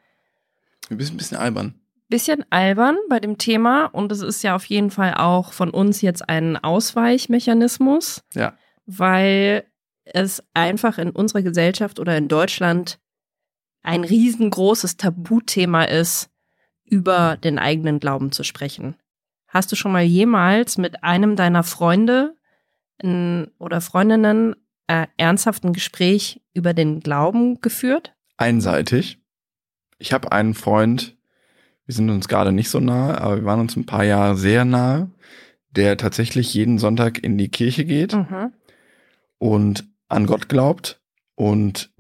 [0.89, 1.76] Wir sind ein bisschen albern.
[2.10, 6.02] Bisschen albern bei dem Thema und es ist ja auf jeden Fall auch von uns
[6.02, 8.24] jetzt ein Ausweichmechanismus.
[8.34, 8.58] Ja.
[8.86, 9.65] Weil
[10.04, 13.00] es einfach in unserer Gesellschaft oder in Deutschland
[13.82, 16.30] ein riesengroßes Tabuthema ist,
[16.84, 18.96] über den eigenen Glauben zu sprechen.
[19.48, 22.36] Hast du schon mal jemals mit einem deiner Freunde
[23.02, 24.56] oder Freundinnen
[24.88, 28.13] äh, ernsthaft ein Gespräch über den Glauben geführt?
[28.38, 29.23] Einseitig.
[30.04, 31.16] Ich habe einen Freund,
[31.86, 34.66] wir sind uns gerade nicht so nahe, aber wir waren uns ein paar Jahre sehr
[34.66, 35.10] nahe,
[35.72, 38.52] der tatsächlich jeden Sonntag in die Kirche geht mhm.
[39.38, 41.00] und an Gott glaubt
[41.36, 41.94] und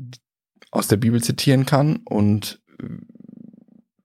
[0.69, 2.61] aus der Bibel zitieren kann und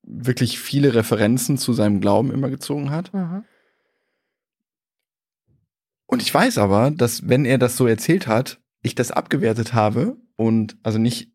[0.05, 3.13] wirklich viele Referenzen zu seinem Glauben immer gezogen hat.
[3.13, 3.43] Mhm.
[6.07, 10.17] Und ich weiß aber, dass wenn er das so erzählt hat, ich das abgewertet habe
[10.37, 11.33] und also nicht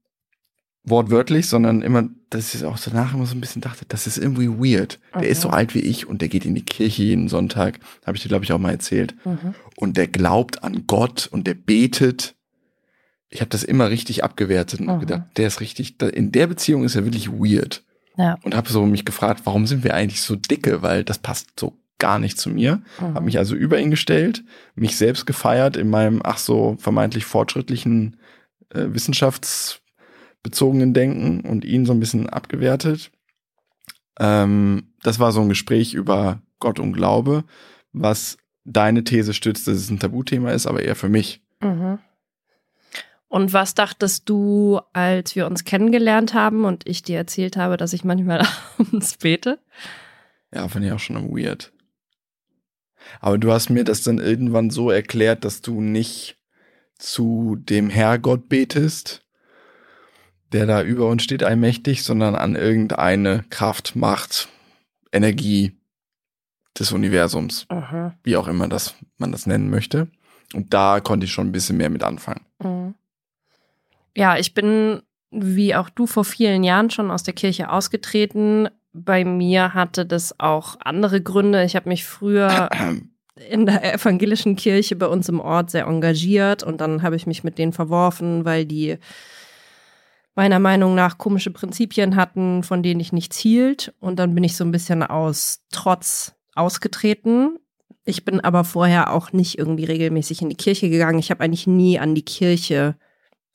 [0.84, 4.50] wortwörtlich, sondern immer, dass ich auch danach immer so ein bisschen dachte, das ist irgendwie
[4.50, 5.00] weird.
[5.12, 5.22] Okay.
[5.22, 7.80] Der ist so alt wie ich und der geht in die Kirche jeden Sonntag.
[8.06, 9.16] Habe ich dir, glaube ich, auch mal erzählt.
[9.26, 9.56] Mhm.
[9.78, 12.36] Und der glaubt an Gott und der betet.
[13.30, 15.00] Ich habe das immer richtig abgewertet und mhm.
[15.00, 17.84] gedacht, der ist richtig, in der Beziehung ist er wirklich weird.
[18.18, 18.38] Ja.
[18.44, 20.82] Und habe so mich gefragt, warum sind wir eigentlich so dicke?
[20.82, 22.82] Weil das passt so gar nicht zu mir.
[23.00, 23.14] Mhm.
[23.16, 24.44] Habe mich also über ihn gestellt,
[24.76, 28.18] mich selbst gefeiert in meinem ach so vermeintlich fortschrittlichen
[28.70, 28.94] äh,
[30.44, 33.12] wissenschaftsbezogenen Denken und ihn so ein bisschen abgewertet.
[34.20, 37.44] Ähm, das war so ein Gespräch über Gott und Glaube,
[37.92, 41.42] was deine These stützt, dass es ein Tabuthema ist, aber eher für mich.
[41.62, 42.00] Mhm.
[43.28, 47.94] Und was dachtest du, als wir uns kennengelernt haben und ich dir erzählt habe, dass
[47.94, 48.46] ich manchmal
[48.78, 49.60] abends bete?
[50.54, 51.74] Ja, fand ich auch schon weird.
[53.20, 56.38] Aber du hast mir das dann irgendwann so erklärt, dass du nicht
[57.00, 59.23] zu dem Herrgott betest,
[60.54, 64.48] der da über uns steht, allmächtig, sondern an irgendeine Kraft, Macht,
[65.12, 65.76] Energie
[66.78, 67.66] des Universums.
[67.70, 68.16] Aha.
[68.24, 70.08] Wie auch immer das, man das nennen möchte.
[70.54, 72.46] Und da konnte ich schon ein bisschen mehr mit anfangen.
[72.64, 72.94] Mhm.
[74.16, 78.70] Ja, ich bin, wie auch du, vor vielen Jahren schon aus der Kirche ausgetreten.
[78.94, 81.64] Bei mir hatte das auch andere Gründe.
[81.64, 82.70] Ich habe mich früher.
[83.50, 87.44] in der evangelischen Kirche bei uns im Ort sehr engagiert und dann habe ich mich
[87.44, 88.98] mit denen verworfen, weil die
[90.36, 93.94] meiner Meinung nach komische Prinzipien hatten, von denen ich nichts hielt.
[94.00, 97.58] Und dann bin ich so ein bisschen aus Trotz ausgetreten.
[98.06, 101.20] Ich bin aber vorher auch nicht irgendwie regelmäßig in die Kirche gegangen.
[101.20, 102.96] Ich habe eigentlich nie an die Kirche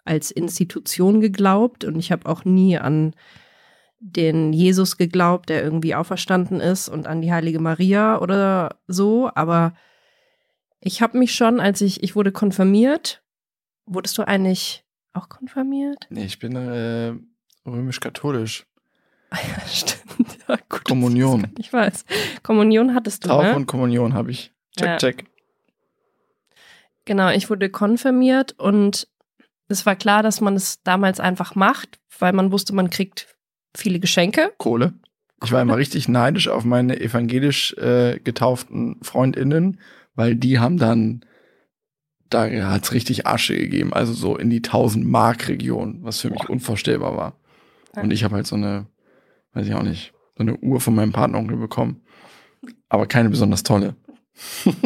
[0.05, 3.15] als Institution geglaubt und ich habe auch nie an
[4.01, 9.75] den Jesus geglaubt, der irgendwie auferstanden ist und an die heilige Maria oder so, aber
[10.81, 13.23] ich habe mich schon, als ich ich wurde konfirmiert,
[13.87, 16.07] wurdest du eigentlich auch konfirmiert?
[16.11, 17.15] Nee, ich bin äh,
[17.69, 18.67] römisch-katholisch.
[19.33, 20.39] ja, stimmt.
[20.49, 21.49] Ja, gut, Kommunion.
[21.59, 22.05] Ich weiß.
[22.43, 23.57] Kommunion hattest du, Taufe ne?
[23.57, 24.53] und Kommunion habe ich.
[24.77, 24.97] Check, Ja.
[24.97, 25.25] check.
[27.05, 29.09] Genau, ich wurde konfirmiert und
[29.69, 33.35] es war klar, dass man es damals einfach macht, weil man wusste, man kriegt
[33.75, 34.53] viele Geschenke.
[34.59, 34.95] Kohle.
[35.45, 39.81] Ich war immer richtig neidisch auf meine evangelisch äh, getauften FreundInnen,
[40.15, 41.25] weil die haben dann,
[42.31, 46.49] da hat's richtig Asche gegeben, also so in die 1000 Mark Region, was für mich
[46.49, 47.37] unvorstellbar war.
[47.95, 48.87] Und ich habe halt so eine,
[49.55, 52.03] weiß ich auch nicht, so eine Uhr von meinem Partneronkel bekommen.
[52.89, 53.97] Aber keine besonders tolle.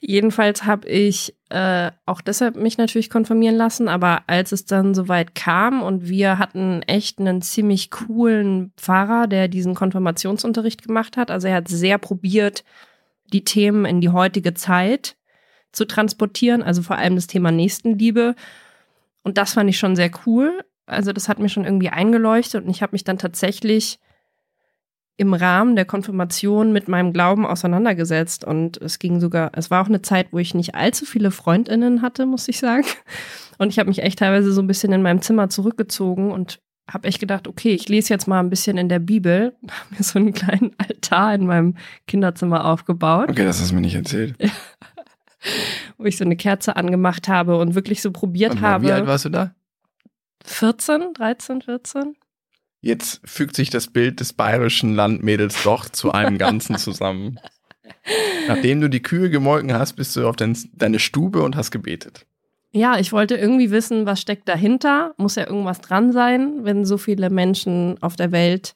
[0.00, 5.34] Jedenfalls habe ich äh, auch deshalb mich natürlich konfirmieren lassen, aber als es dann soweit
[5.34, 11.30] kam und wir hatten echt einen ziemlich coolen Pfarrer, der diesen Konfirmationsunterricht gemacht hat.
[11.30, 12.62] Also er hat sehr probiert,
[13.32, 15.15] die Themen in die heutige Zeit
[15.76, 18.34] zu transportieren, also vor allem das Thema Nächstenliebe.
[19.22, 20.64] Und das fand ich schon sehr cool.
[20.86, 23.98] Also das hat mir schon irgendwie eingeleuchtet und ich habe mich dann tatsächlich
[25.18, 29.88] im Rahmen der Konfirmation mit meinem Glauben auseinandergesetzt und es ging sogar, es war auch
[29.88, 32.86] eine Zeit, wo ich nicht allzu viele Freundinnen hatte, muss ich sagen.
[33.58, 37.08] Und ich habe mich echt teilweise so ein bisschen in meinem Zimmer zurückgezogen und habe
[37.08, 40.18] echt gedacht, okay, ich lese jetzt mal ein bisschen in der Bibel, habe mir so
[40.18, 41.74] einen kleinen Altar in meinem
[42.06, 44.36] Kinderzimmer aufgebaut, Okay, das hast du mir nicht erzählt.
[45.98, 48.86] wo ich so eine Kerze angemacht habe und wirklich so probiert Und habe.
[48.86, 49.54] wie alt warst du da?
[50.44, 52.16] 14, 13, 14?
[52.80, 57.40] Jetzt fügt sich das Bild des bayerischen Landmädels doch zu einem Ganzen zusammen.
[58.48, 62.26] Nachdem du die Kühe gemolken hast, bist du auf dein, deine Stube und hast gebetet.
[62.72, 65.14] Ja, ich wollte irgendwie wissen, was steckt dahinter.
[65.16, 68.74] Muss ja irgendwas dran sein, wenn so viele Menschen auf der Welt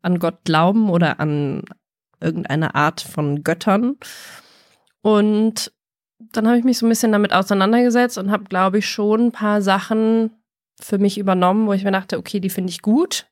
[0.00, 1.64] an Gott glauben oder an
[2.20, 3.96] irgendeine Art von Göttern.
[5.00, 5.72] Und
[6.32, 9.32] dann habe ich mich so ein bisschen damit auseinandergesetzt und habe, glaube ich, schon ein
[9.32, 10.30] paar Sachen
[10.80, 13.26] für mich übernommen, wo ich mir dachte, okay, die finde ich gut.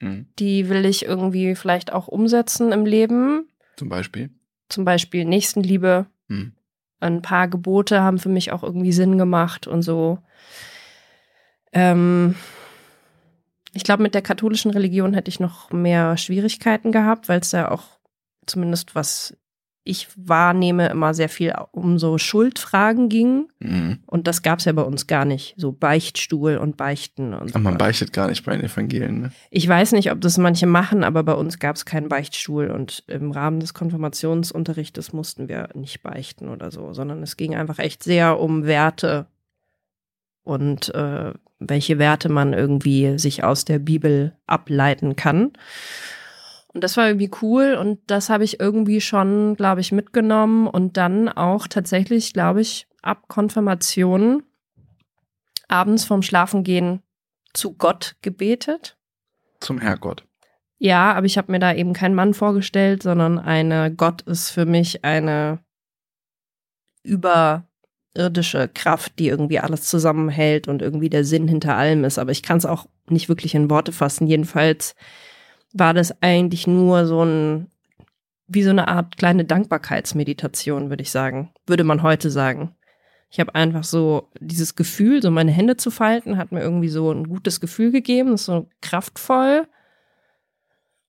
[0.00, 0.26] Mhm.
[0.38, 3.48] Die will ich irgendwie vielleicht auch umsetzen im Leben.
[3.76, 4.30] Zum Beispiel.
[4.68, 6.52] Zum Beispiel Nächstenliebe, Mhm.
[7.00, 10.18] ein paar Gebote haben für mich auch irgendwie Sinn gemacht und so.
[11.72, 12.34] Ähm,
[13.72, 17.68] ich glaube, mit der katholischen Religion hätte ich noch mehr Schwierigkeiten gehabt, weil es da
[17.68, 17.84] auch
[18.46, 19.36] zumindest was
[19.86, 23.48] ich wahrnehme, immer sehr viel um so Schuldfragen ging.
[23.60, 24.00] Mhm.
[24.06, 25.54] Und das gab es ja bei uns gar nicht.
[25.56, 27.78] So Beichtstuhl und Beichten und Aber man so.
[27.78, 29.20] beichtet gar nicht bei den Evangelien.
[29.22, 29.32] Ne?
[29.50, 33.04] Ich weiß nicht, ob das manche machen, aber bei uns gab es keinen Beichtstuhl und
[33.06, 38.02] im Rahmen des Konfirmationsunterrichtes mussten wir nicht beichten oder so, sondern es ging einfach echt
[38.02, 39.26] sehr um Werte
[40.42, 45.52] und äh, welche Werte man irgendwie sich aus der Bibel ableiten kann.
[46.76, 50.98] Und das war irgendwie cool und das habe ich irgendwie schon, glaube ich, mitgenommen und
[50.98, 54.42] dann auch tatsächlich, glaube ich, ab Konfirmation
[55.68, 57.00] abends vorm Schlafengehen
[57.54, 58.98] zu Gott gebetet.
[59.58, 60.26] Zum Herrgott.
[60.76, 64.66] Ja, aber ich habe mir da eben keinen Mann vorgestellt, sondern eine Gott ist für
[64.66, 65.60] mich eine
[67.02, 72.18] überirdische Kraft, die irgendwie alles zusammenhält und irgendwie der Sinn hinter allem ist.
[72.18, 74.26] Aber ich kann es auch nicht wirklich in Worte fassen.
[74.26, 74.94] Jedenfalls
[75.78, 77.70] war das eigentlich nur so ein,
[78.46, 81.52] wie so eine Art kleine Dankbarkeitsmeditation, würde ich sagen.
[81.66, 82.74] Würde man heute sagen.
[83.30, 87.10] Ich habe einfach so dieses Gefühl, so meine Hände zu falten, hat mir irgendwie so
[87.10, 89.66] ein gutes Gefühl gegeben, das ist so kraftvoll.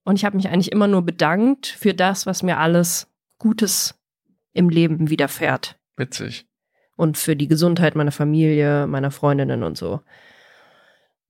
[0.03, 3.07] Und ich habe mich eigentlich immer nur bedankt für das, was mir alles
[3.39, 3.95] Gutes
[4.53, 5.77] im Leben widerfährt.
[5.95, 6.47] Witzig.
[6.95, 10.01] Und für die Gesundheit meiner Familie, meiner Freundinnen und so.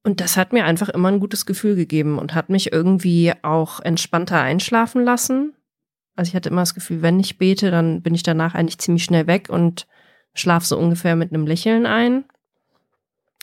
[0.07, 3.81] Und das hat mir einfach immer ein gutes Gefühl gegeben und hat mich irgendwie auch
[3.81, 5.53] entspannter einschlafen lassen.
[6.15, 9.03] Also ich hatte immer das Gefühl, wenn ich bete, dann bin ich danach eigentlich ziemlich
[9.03, 9.85] schnell weg und
[10.33, 12.23] schlaf so ungefähr mit einem Lächeln ein.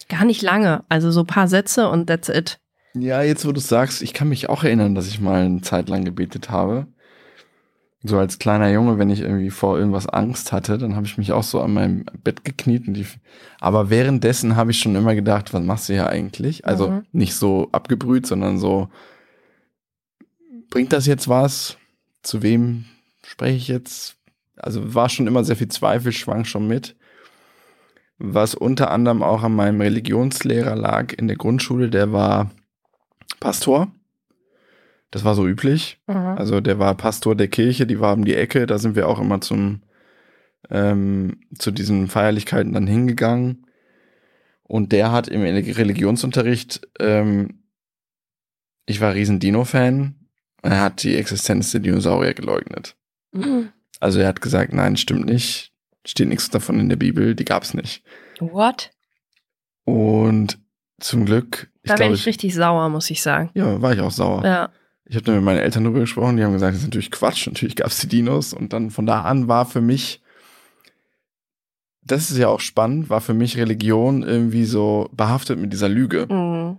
[0.09, 2.59] Gar nicht lange, also so ein paar Sätze und that's it.
[2.95, 5.91] Ja, jetzt wo du sagst, ich kann mich auch erinnern, dass ich mal eine Zeit
[5.91, 6.87] lang gebetet habe.
[8.07, 11.33] So als kleiner Junge, wenn ich irgendwie vor irgendwas Angst hatte, dann habe ich mich
[11.33, 12.87] auch so an meinem Bett gekniet.
[12.87, 13.07] Und die,
[13.61, 16.67] aber währenddessen habe ich schon immer gedacht, was machst du hier eigentlich?
[16.67, 17.07] Also Mhm.
[17.13, 18.91] nicht so abgebrüht, sondern so,
[20.69, 21.79] bringt das jetzt was?
[22.23, 22.85] Zu wem
[23.25, 24.17] spreche ich jetzt,
[24.57, 26.97] also war schon immer sehr viel Zweifel, schwang schon mit.
[28.19, 32.51] Was unter anderem auch an meinem Religionslehrer lag in der Grundschule, der war
[33.41, 33.91] Pastor.
[35.15, 36.01] Das war so üblich.
[36.09, 36.17] Mhm.
[36.17, 39.21] Also der war Pastor der Kirche, die war um die Ecke, da sind wir auch
[39.21, 39.81] immer zum
[40.71, 43.65] ähm, zu diesen Feierlichkeiten dann hingegangen.
[44.65, 47.63] Und der hat im Religionsunterricht, ähm,
[48.87, 50.17] ich war riesen Dino-Fan,
[50.63, 52.97] er hat die Existenz der Dinosaurier geleugnet.
[53.31, 53.69] Mhm.
[54.01, 55.73] Also er hat gesagt, nein, stimmt nicht,
[56.05, 58.03] steht nichts davon in der Bibel, die gab's nicht.
[58.41, 58.91] What?
[59.85, 60.59] Und
[60.99, 63.51] zum Glück, ich Da wäre glaube, ich richtig sauer, muss ich sagen.
[63.55, 64.45] ja, war ich auch sauer.
[64.45, 64.73] Ja.
[65.07, 67.47] Ich habe dann mit meinen Eltern drüber gesprochen, die haben gesagt, das ist natürlich Quatsch,
[67.47, 68.55] natürlich gab's die Dinos.
[68.55, 70.23] Und dann von da an war für mich,
[72.03, 76.27] das ist ja auch spannend, war für mich Religion irgendwie so behaftet mit dieser Lüge.
[76.31, 76.79] Mhm.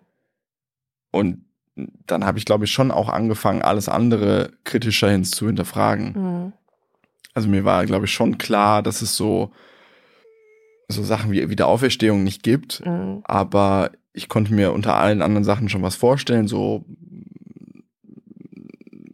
[1.12, 1.46] Und
[2.08, 6.14] dann habe ich, glaube ich, schon auch angefangen, alles andere kritischer hin zu hinterfragen.
[6.16, 6.54] Mhm.
[7.34, 9.52] Also mir war, glaube ich, schon klar, dass es so,
[10.88, 12.84] so Sachen wie Wiederauferstehung nicht gibt.
[12.86, 13.22] Mhm.
[13.24, 16.48] Aber ich konnte mir unter allen anderen Sachen schon was vorstellen.
[16.48, 16.86] So,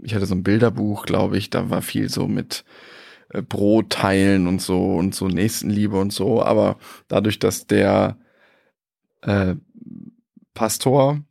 [0.04, 2.64] ich hatte so ein Bilderbuch, glaube ich, da war viel so mit
[3.30, 6.44] äh, Brot teilen und so und so Nächstenliebe und so.
[6.44, 8.18] Aber dadurch, dass der
[9.22, 9.56] äh,
[10.54, 11.22] Pastor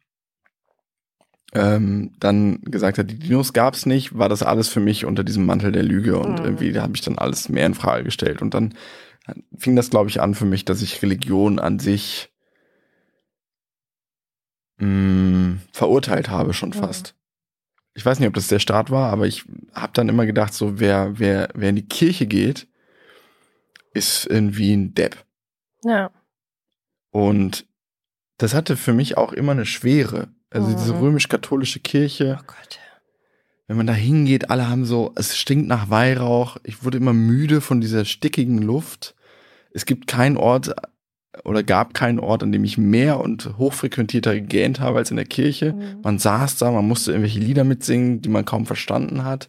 [1.53, 5.47] ähm, dann gesagt hat, die Dinos gab's nicht, war das alles für mich unter diesem
[5.47, 6.45] Mantel der Lüge und Mhm.
[6.45, 8.75] irgendwie habe ich dann alles mehr in Frage gestellt und dann
[9.57, 12.31] fing das, glaube ich, an für mich, dass ich Religion an sich
[14.79, 16.75] mh, verurteilt habe schon Mhm.
[16.75, 17.15] fast.
[17.95, 20.79] Ich weiß nicht, ob das der Start war, aber ich habe dann immer gedacht, so
[20.79, 22.69] wer wer wer in die Kirche geht,
[23.93, 25.25] ist irgendwie ein Depp.
[25.85, 26.11] Ja.
[27.11, 27.67] Und
[28.39, 30.29] das hatte für mich auch immer eine Schwere.
[30.51, 30.77] Also Mhm.
[30.77, 32.79] diese römisch-katholische Kirche, Oh Gott.
[33.67, 36.57] wenn man da hingeht, alle haben so, es stinkt nach Weihrauch.
[36.65, 39.15] Ich wurde immer müde von dieser stickigen Luft.
[39.73, 40.75] Es gibt keinen Ort
[41.45, 45.27] oder gab keinen Ort, an dem ich mehr und hochfrequentierter gegähnt habe als in der
[45.27, 45.73] Kirche.
[45.73, 46.01] Mhm.
[46.03, 49.49] Man saß da, man musste irgendwelche Lieder mitsingen, die man kaum verstanden hat.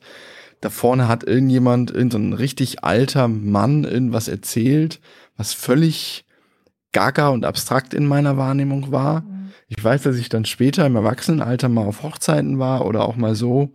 [0.62, 5.00] Da vorne hat irgendjemand, irgendein richtig alter Mann irgendwas erzählt,
[5.38, 6.26] was völlig
[6.92, 9.22] gaga und abstrakt in meiner Wahrnehmung war.
[9.22, 9.52] Mhm.
[9.68, 13.34] Ich weiß, dass ich dann später im Erwachsenenalter mal auf Hochzeiten war oder auch mal
[13.34, 13.72] so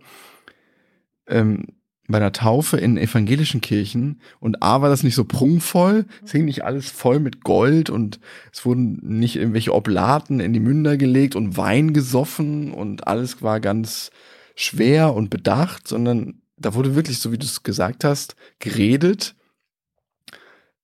[1.27, 1.65] ähm,
[2.07, 6.45] bei einer Taufe in evangelischen Kirchen und A war das nicht so prunkvoll, es hing
[6.45, 8.19] nicht alles voll mit Gold und
[8.53, 13.59] es wurden nicht irgendwelche Oblaten in die Münder gelegt und Wein gesoffen und alles war
[13.59, 14.11] ganz
[14.55, 19.35] schwer und bedacht, sondern da wurde wirklich, so wie du es gesagt hast, geredet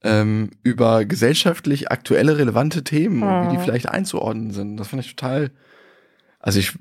[0.04, 3.62] ähm, über gesellschaftlich aktuelle, relevante Themen und wie die Mhm.
[3.62, 4.78] vielleicht einzuordnen sind.
[4.78, 5.52] Das fand ich total,
[6.40, 6.74] also ich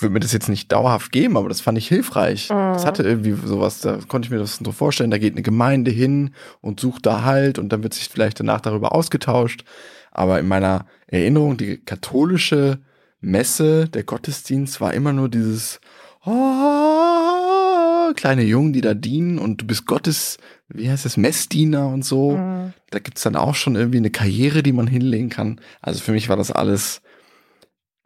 [0.00, 2.50] würde mir das jetzt nicht dauerhaft geben, aber das fand ich hilfreich.
[2.50, 2.72] Mhm.
[2.74, 5.90] Das hatte irgendwie sowas, da konnte ich mir das so vorstellen, da geht eine Gemeinde
[5.90, 9.64] hin und sucht da halt und dann wird sich vielleicht danach darüber ausgetauscht.
[10.10, 12.80] Aber in meiner Erinnerung, die katholische
[13.20, 15.80] Messe, der Gottesdienst war immer nur dieses
[16.24, 22.04] oh, kleine Jungen, die da dienen und du bist Gottes, wie heißt das, Messdiener und
[22.04, 22.32] so.
[22.32, 22.72] Mhm.
[22.90, 25.60] Da gibt's dann auch schon irgendwie eine Karriere, die man hinlegen kann.
[25.80, 27.02] Also für mich war das alles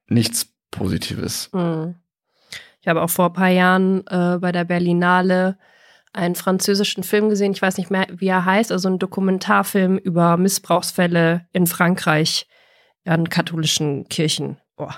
[0.08, 1.48] nichts Positives.
[1.52, 1.94] Mhm.
[2.80, 5.56] Ich habe auch vor ein paar Jahren äh, bei der Berlinale
[6.12, 10.36] einen französischen Film gesehen, ich weiß nicht mehr, wie er heißt, also ein Dokumentarfilm über
[10.36, 12.46] Missbrauchsfälle in Frankreich
[13.04, 14.58] an katholischen Kirchen.
[14.76, 14.96] Boah.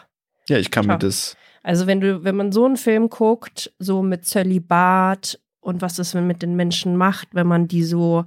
[0.49, 0.99] Ja, ich kann mir Schau.
[0.99, 5.95] das, Also wenn du, wenn man so einen Film guckt, so mit Zölibat und was
[5.97, 8.25] das mit den Menschen macht, wenn man die so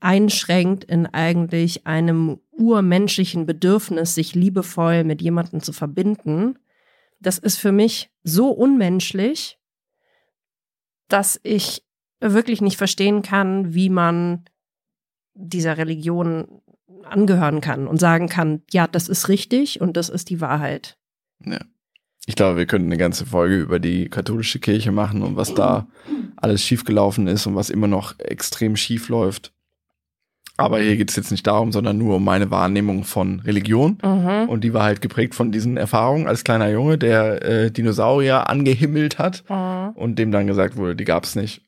[0.00, 6.58] einschränkt in eigentlich einem urmenschlichen Bedürfnis, sich liebevoll mit jemandem zu verbinden,
[7.26, 9.58] das ist für mich so unmenschlich,
[11.08, 11.82] dass ich
[12.20, 14.44] wirklich nicht verstehen kann, wie man
[15.34, 16.62] dieser Religion
[17.02, 20.96] angehören kann und sagen kann, ja, das ist richtig und das ist die Wahrheit.
[21.44, 21.58] ja.
[22.26, 25.86] Ich glaube, wir könnten eine ganze Folge über die katholische Kirche machen und was da
[26.36, 29.52] alles schiefgelaufen ist und was immer noch extrem schief läuft.
[30.56, 33.98] Aber hier geht es jetzt nicht darum, sondern nur um meine Wahrnehmung von Religion.
[34.04, 34.48] Mhm.
[34.48, 39.18] Und die war halt geprägt von diesen Erfahrungen als kleiner Junge, der äh, Dinosaurier angehimmelt
[39.18, 39.90] hat Mhm.
[39.96, 41.62] und dem dann gesagt wurde, die gab's nicht.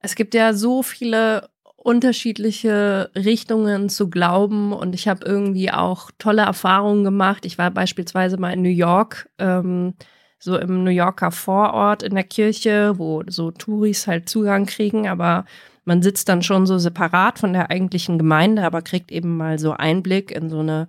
[0.00, 6.42] Es gibt ja so viele unterschiedliche Richtungen zu glauben und ich habe irgendwie auch tolle
[6.42, 7.44] Erfahrungen gemacht.
[7.44, 9.94] Ich war beispielsweise mal in New York, ähm,
[10.38, 15.44] so im New Yorker Vorort in der Kirche, wo so Touris halt Zugang kriegen, aber
[15.88, 19.72] man sitzt dann schon so separat von der eigentlichen Gemeinde, aber kriegt eben mal so
[19.72, 20.86] Einblick in so eine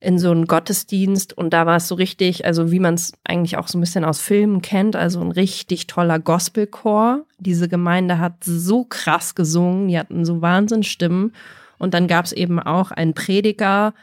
[0.00, 3.56] in so einen Gottesdienst und da war es so richtig, also wie man es eigentlich
[3.56, 7.24] auch so ein bisschen aus Filmen kennt, also ein richtig toller Gospelchor.
[7.38, 11.32] Diese Gemeinde hat so krass gesungen, die hatten so Wahnsinnsstimmen
[11.78, 13.94] und dann gab es eben auch einen Prediger,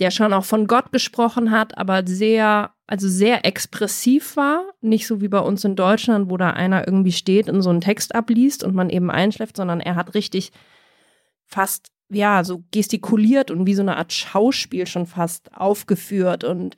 [0.00, 4.64] der schon auch von Gott gesprochen hat, aber sehr, also sehr expressiv war.
[4.80, 7.80] Nicht so wie bei uns in Deutschland, wo da einer irgendwie steht und so einen
[7.80, 10.52] Text abliest und man eben einschläft, sondern er hat richtig
[11.46, 16.76] fast, ja, so gestikuliert und wie so eine Art Schauspiel schon fast aufgeführt und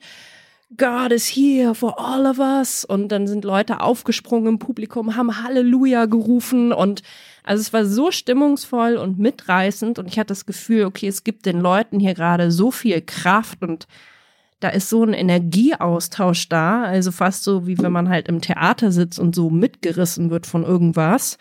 [0.75, 2.83] God is here for all of us.
[2.83, 7.03] Und dann sind Leute aufgesprungen im Publikum, haben Halleluja gerufen und
[7.43, 11.45] also es war so stimmungsvoll und mitreißend und ich hatte das Gefühl, okay, es gibt
[11.45, 13.87] den Leuten hier gerade so viel Kraft und
[14.59, 18.91] da ist so ein Energieaustausch da, also fast so wie wenn man halt im Theater
[18.91, 21.37] sitzt und so mitgerissen wird von irgendwas.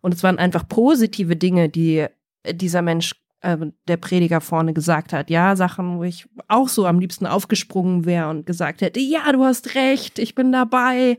[0.00, 2.06] Und es waren einfach positive Dinge, die
[2.46, 5.30] dieser Mensch äh, der Prediger vorne gesagt hat.
[5.30, 9.44] Ja, Sachen, wo ich auch so am liebsten aufgesprungen wäre und gesagt hätte, ja, du
[9.44, 11.18] hast recht, ich bin dabei.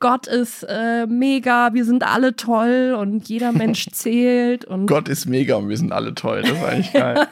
[0.00, 4.64] Gott ist äh, mega, wir sind alle toll und jeder Mensch zählt.
[4.64, 6.42] Und Gott ist mega und wir sind alle toll.
[6.42, 7.28] Das war eigentlich geil.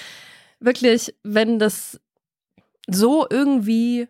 [0.60, 2.00] Wirklich, wenn das
[2.88, 4.08] so irgendwie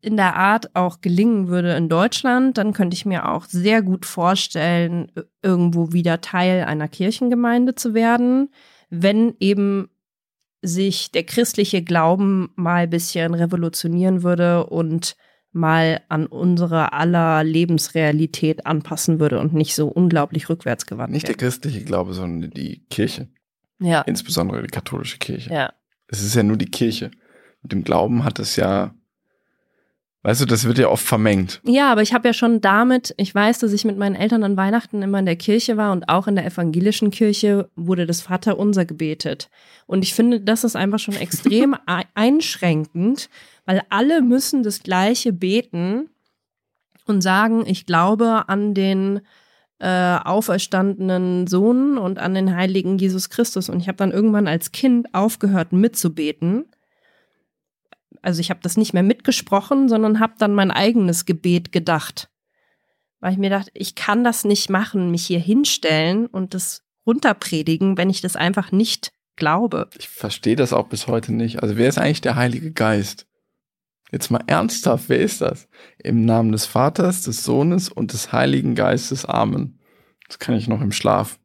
[0.00, 4.06] in der Art auch gelingen würde in Deutschland, dann könnte ich mir auch sehr gut
[4.06, 5.10] vorstellen,
[5.42, 8.50] irgendwo wieder Teil einer Kirchengemeinde zu werden,
[8.88, 9.88] wenn eben
[10.62, 15.16] sich der christliche Glauben mal ein bisschen revolutionieren würde und
[15.52, 21.82] mal an unsere aller Lebensrealität anpassen würde und nicht so unglaublich rückwärtsgewandt Nicht der christliche
[21.82, 23.28] Glaube, sondern die Kirche.
[23.80, 24.02] Ja.
[24.02, 25.52] Insbesondere die katholische Kirche.
[25.52, 25.72] Ja.
[26.08, 27.10] Es ist ja nur die Kirche.
[27.62, 28.94] Mit dem Glauben hat es ja
[30.26, 31.60] Weißt du, das wird ja oft vermengt.
[31.64, 34.56] Ja, aber ich habe ja schon damit, ich weiß, dass ich mit meinen Eltern an
[34.56, 38.84] Weihnachten immer in der Kirche war und auch in der evangelischen Kirche wurde das Vaterunser
[38.84, 39.48] gebetet.
[39.86, 41.76] Und ich finde, das ist einfach schon extrem
[42.14, 43.30] einschränkend,
[43.66, 46.10] weil alle müssen das Gleiche beten
[47.06, 49.20] und sagen, ich glaube an den
[49.78, 53.68] äh, auferstandenen Sohn und an den heiligen Jesus Christus.
[53.68, 56.66] Und ich habe dann irgendwann als Kind aufgehört mitzubeten
[58.26, 62.28] also ich habe das nicht mehr mitgesprochen, sondern habe dann mein eigenes Gebet gedacht.
[63.20, 67.96] Weil ich mir dachte, ich kann das nicht machen, mich hier hinstellen und das runterpredigen,
[67.96, 69.88] wenn ich das einfach nicht glaube.
[69.96, 71.62] Ich verstehe das auch bis heute nicht.
[71.62, 73.26] Also wer ist eigentlich der Heilige Geist?
[74.12, 75.68] Jetzt mal ernsthaft, wer ist das?
[75.98, 79.24] Im Namen des Vaters, des Sohnes und des Heiligen Geistes.
[79.24, 79.78] Amen.
[80.28, 81.38] Das kann ich noch im Schlaf.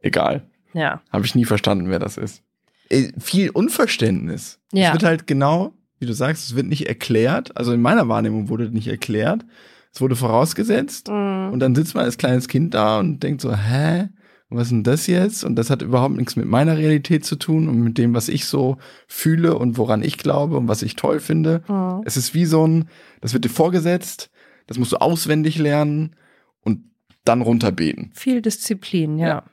[0.00, 0.48] Egal.
[0.74, 1.02] Ja.
[1.10, 2.42] Habe ich nie verstanden, wer das ist.
[2.88, 4.60] Äh, viel Unverständnis.
[4.72, 4.88] Ja.
[4.88, 7.56] Es wird halt genau wie du sagst, es wird nicht erklärt.
[7.56, 9.44] Also in meiner Wahrnehmung wurde nicht erklärt.
[9.92, 11.08] Es wurde vorausgesetzt.
[11.08, 11.50] Mhm.
[11.52, 14.08] Und dann sitzt man als kleines Kind da und denkt so, hä?
[14.50, 15.44] Was ist denn das jetzt?
[15.44, 18.46] Und das hat überhaupt nichts mit meiner Realität zu tun und mit dem, was ich
[18.46, 21.62] so fühle und woran ich glaube und was ich toll finde.
[21.68, 22.02] Mhm.
[22.06, 22.88] Es ist wie so ein,
[23.20, 24.30] das wird dir vorgesetzt,
[24.66, 26.16] das musst du auswendig lernen
[26.62, 26.90] und
[27.24, 28.10] dann runterbeten.
[28.14, 29.28] Viel Disziplin, ja.
[29.28, 29.44] Ja.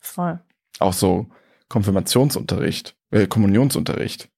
[0.00, 0.40] Voll.
[0.80, 1.28] Auch so
[1.68, 4.30] Konfirmationsunterricht, äh, Kommunionsunterricht.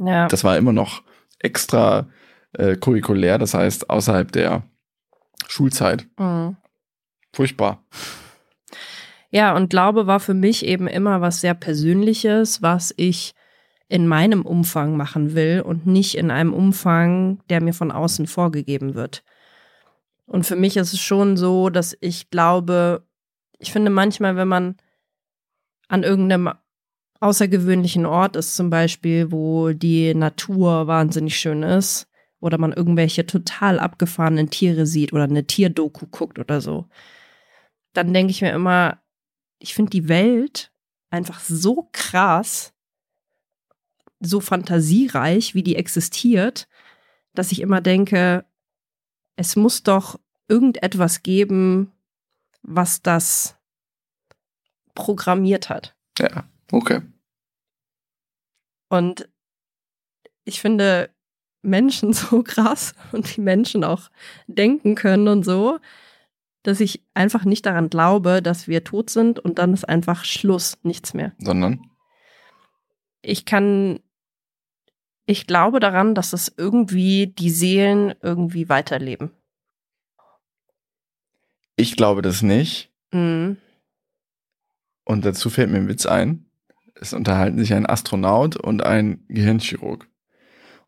[0.00, 0.26] Ja.
[0.26, 1.02] Das war immer noch
[1.38, 2.08] extra
[2.54, 4.64] äh, curriculär, das heißt außerhalb der
[5.46, 6.08] Schulzeit.
[6.18, 6.56] Mhm.
[7.32, 7.84] Furchtbar.
[9.32, 13.34] Ja, und Glaube war für mich eben immer was sehr Persönliches, was ich
[13.88, 18.94] in meinem Umfang machen will und nicht in einem Umfang, der mir von außen vorgegeben
[18.94, 19.24] wird.
[20.26, 23.06] Und für mich ist es schon so, dass ich glaube,
[23.58, 24.76] ich finde manchmal, wenn man
[25.88, 26.50] an irgendeinem
[27.20, 32.06] außergewöhnlichen Ort ist, zum Beispiel, wo die Natur wahnsinnig schön ist,
[32.40, 36.86] oder man irgendwelche total abgefahrenen Tiere sieht oder eine Tierdoku guckt oder so,
[37.92, 39.01] dann denke ich mir immer,
[39.62, 40.72] ich finde die Welt
[41.10, 42.72] einfach so krass,
[44.20, 46.68] so fantasiereich, wie die existiert,
[47.34, 48.44] dass ich immer denke,
[49.36, 51.92] es muss doch irgendetwas geben,
[52.62, 53.56] was das
[54.94, 55.96] programmiert hat.
[56.18, 57.00] Ja, okay.
[58.88, 59.28] Und
[60.44, 61.10] ich finde
[61.62, 64.10] Menschen so krass und wie Menschen auch
[64.48, 65.78] denken können und so,
[66.62, 70.78] dass ich einfach nicht daran glaube, dass wir tot sind und dann ist einfach Schluss,
[70.82, 71.32] nichts mehr.
[71.38, 71.90] Sondern?
[73.20, 74.00] Ich kann,
[75.26, 79.30] ich glaube daran, dass es irgendwie die Seelen irgendwie weiterleben.
[81.76, 82.92] Ich glaube das nicht.
[83.12, 83.56] Mhm.
[85.04, 86.46] Und dazu fällt mir ein Witz ein.
[86.94, 90.08] Es unterhalten sich ein Astronaut und ein Gehirnchirurg.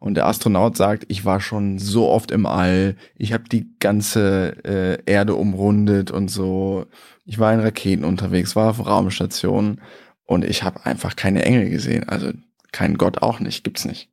[0.04, 4.54] Und der Astronaut sagt, ich war schon so oft im All, ich habe die ganze
[4.62, 6.84] äh, Erde umrundet und so.
[7.24, 9.80] Ich war in Raketen unterwegs, war auf Raumstationen
[10.26, 12.06] und ich habe einfach keine Engel gesehen.
[12.06, 12.32] Also
[12.70, 14.10] keinen Gott auch nicht, gibt's nicht.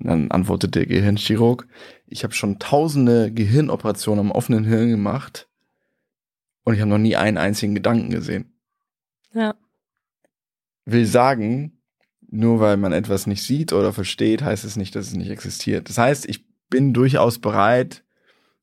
[0.00, 1.66] Und dann antwortet der Gehirnchirurg,
[2.06, 5.48] ich habe schon tausende Gehirnoperationen am offenen Hirn gemacht
[6.64, 8.52] und ich habe noch nie einen einzigen Gedanken gesehen.
[9.32, 9.54] Ja.
[10.84, 11.80] Will sagen,
[12.34, 15.88] nur weil man etwas nicht sieht oder versteht, heißt es nicht, dass es nicht existiert.
[15.88, 18.02] Das heißt, ich bin durchaus bereit,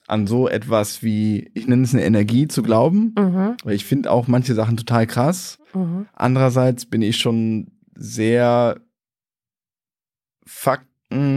[0.07, 3.55] an so etwas wie, ich nenne es eine Energie zu glauben, Mhm.
[3.63, 5.57] weil ich finde auch manche Sachen total krass.
[5.73, 6.07] Mhm.
[6.13, 8.81] Andererseits bin ich schon sehr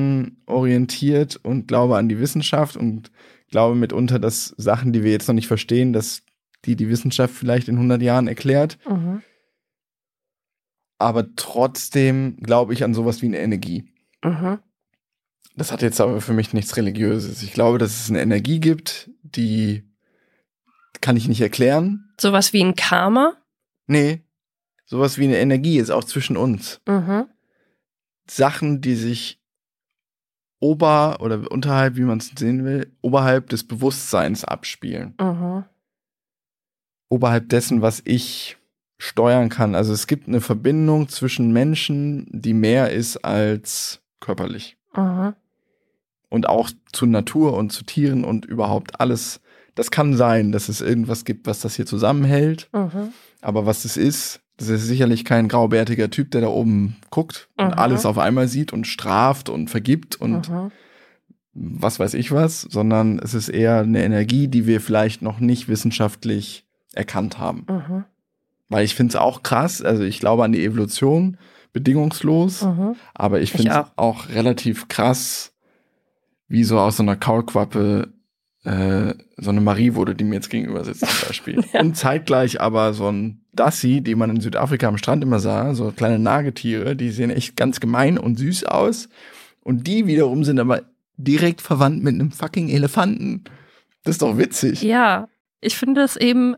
[0.05, 3.11] faktenorientiert und glaube an die Wissenschaft und
[3.51, 6.23] glaube mitunter, dass Sachen, die wir jetzt noch nicht verstehen, dass
[6.65, 8.79] die die Wissenschaft vielleicht in 100 Jahren erklärt.
[8.89, 9.23] Mhm.
[11.05, 13.93] Aber trotzdem glaube ich an sowas wie eine Energie.
[14.25, 14.59] Mhm.
[15.55, 17.43] Das hat jetzt aber für mich nichts Religiöses.
[17.43, 19.85] Ich glaube, dass es eine Energie gibt, die
[21.03, 22.11] kann ich nicht erklären.
[22.19, 23.35] Sowas wie ein Karma.
[23.87, 24.23] Nee,
[24.87, 26.81] sowas wie eine Energie ist auch zwischen uns.
[26.89, 27.27] Mhm.
[28.27, 29.43] Sachen, die sich
[30.59, 35.15] ober oder unterhalb, wie man es sehen will, oberhalb des Bewusstseins abspielen.
[35.21, 35.67] Mhm.
[37.11, 38.57] Oberhalb dessen, was ich
[39.05, 39.75] steuern kann.
[39.75, 44.77] Also es gibt eine Verbindung zwischen Menschen, die mehr ist als körperlich.
[44.97, 45.35] Mhm.
[46.31, 49.41] Und auch zu Natur und zu Tieren und überhaupt alles.
[49.75, 52.69] Das kann sein, dass es irgendwas gibt, was das hier zusammenhält.
[52.73, 53.13] Mhm.
[53.43, 57.67] Aber was es ist, das ist sicherlich kein graubärtiger Typ, der da oben guckt und
[57.67, 57.75] Mhm.
[57.75, 60.51] alles auf einmal sieht und straft und vergibt und
[61.53, 65.69] was weiß ich was, sondern es ist eher eine Energie, die wir vielleicht noch nicht
[65.69, 68.07] wissenschaftlich erkannt haben.
[68.69, 71.37] Weil ich finde es auch krass, also ich glaube an die Evolution
[71.73, 72.97] bedingungslos, Mhm.
[73.15, 73.93] aber ich Ich finde es auch.
[73.97, 74.29] auch.
[74.31, 75.53] relativ krass,
[76.49, 78.13] wie so aus so einer Kaulquappe
[78.65, 81.63] äh, so eine Marie wurde, die mir jetzt gegenüber sitzt zum Beispiel.
[81.75, 81.81] Ja.
[81.81, 85.93] Und zeitgleich aber so ein Dassi, die man in Südafrika am Strand immer sah, so
[85.93, 89.11] kleine Nagetiere, die sehen echt ganz gemein und süß aus.
[89.61, 90.81] Und die wiederum sind aber
[91.19, 93.45] direkt verwandt mit einem fucking Elefanten.
[94.03, 94.83] Das ist doch witzig.
[94.83, 95.29] Ja,
[95.61, 96.57] ich finde das eben,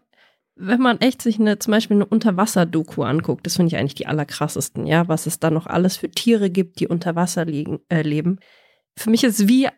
[0.57, 4.07] wenn man echt sich eine, zum Beispiel eine Unterwasser-Doku anguckt, das finde ich eigentlich die
[4.07, 8.03] allerkrassesten, ja, was es da noch alles für Tiere gibt, die unter Wasser liegen, äh,
[8.03, 8.39] leben.
[8.97, 9.71] Für mich ist es wie, äh,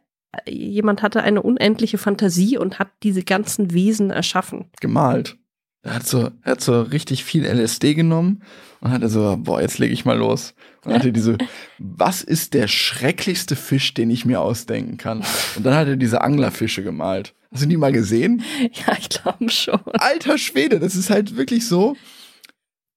[0.47, 4.71] jemand hatte eine unendliche Fantasie und hat diese ganzen Wesen erschaffen.
[4.81, 5.37] gemalt.
[5.83, 8.43] Er hat so, er hat so richtig viel LSD genommen
[8.81, 10.55] und hatte so, boah, jetzt lege ich mal los.
[10.85, 11.39] Und hatte diese,
[11.79, 15.25] was ist der schrecklichste Fisch, den ich mir ausdenken kann?
[15.57, 17.35] Und dann hat er diese Anglerfische gemalt.
[17.53, 18.43] Hast du die mal gesehen?
[18.73, 19.81] Ja, ich glaube schon.
[19.95, 21.97] Alter Schwede, das ist halt wirklich so,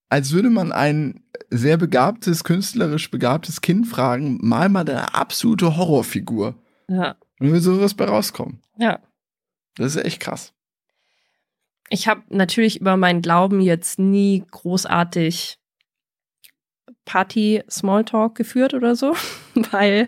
[0.10, 6.56] als würde man ein sehr begabtes, künstlerisch begabtes Kind fragen, mal mal deine absolute Horrorfigur.
[6.90, 8.62] Ja, Und würde sowas bei rauskommen.
[8.78, 9.00] ja.
[9.76, 10.54] Das ist echt krass.
[11.90, 15.58] Ich habe natürlich über meinen Glauben jetzt nie großartig
[17.06, 19.16] Party-Smalltalk geführt oder so,
[19.72, 20.08] weil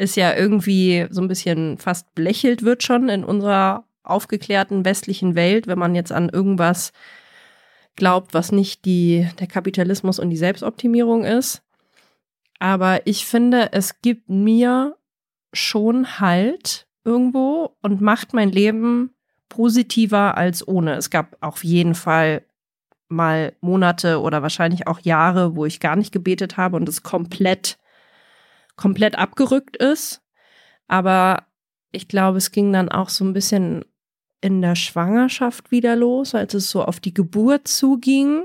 [0.00, 5.66] es ja irgendwie so ein bisschen fast belächelt wird schon in unserer aufgeklärten westlichen Welt,
[5.66, 6.92] wenn man jetzt an irgendwas
[7.96, 11.62] glaubt, was nicht die, der Kapitalismus und die Selbstoptimierung ist.
[12.58, 14.96] Aber ich finde, es gibt mir
[15.52, 19.10] schon Halt irgendwo und macht mein Leben
[19.48, 20.94] positiver als ohne.
[20.94, 22.44] Es gab auf jeden Fall
[23.08, 27.78] mal Monate oder wahrscheinlich auch Jahre, wo ich gar nicht gebetet habe und es komplett,
[28.80, 30.22] komplett abgerückt ist.
[30.88, 31.44] Aber
[31.92, 33.84] ich glaube, es ging dann auch so ein bisschen
[34.40, 38.44] in der Schwangerschaft wieder los, als es so auf die Geburt zuging,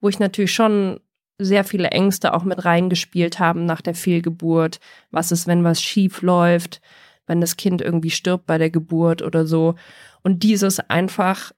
[0.00, 1.00] wo ich natürlich schon
[1.38, 4.80] sehr viele Ängste auch mit reingespielt haben nach der Fehlgeburt.
[5.10, 6.80] Was ist, wenn was schief läuft,
[7.26, 9.76] wenn das Kind irgendwie stirbt bei der Geburt oder so.
[10.22, 11.52] Und dieses einfach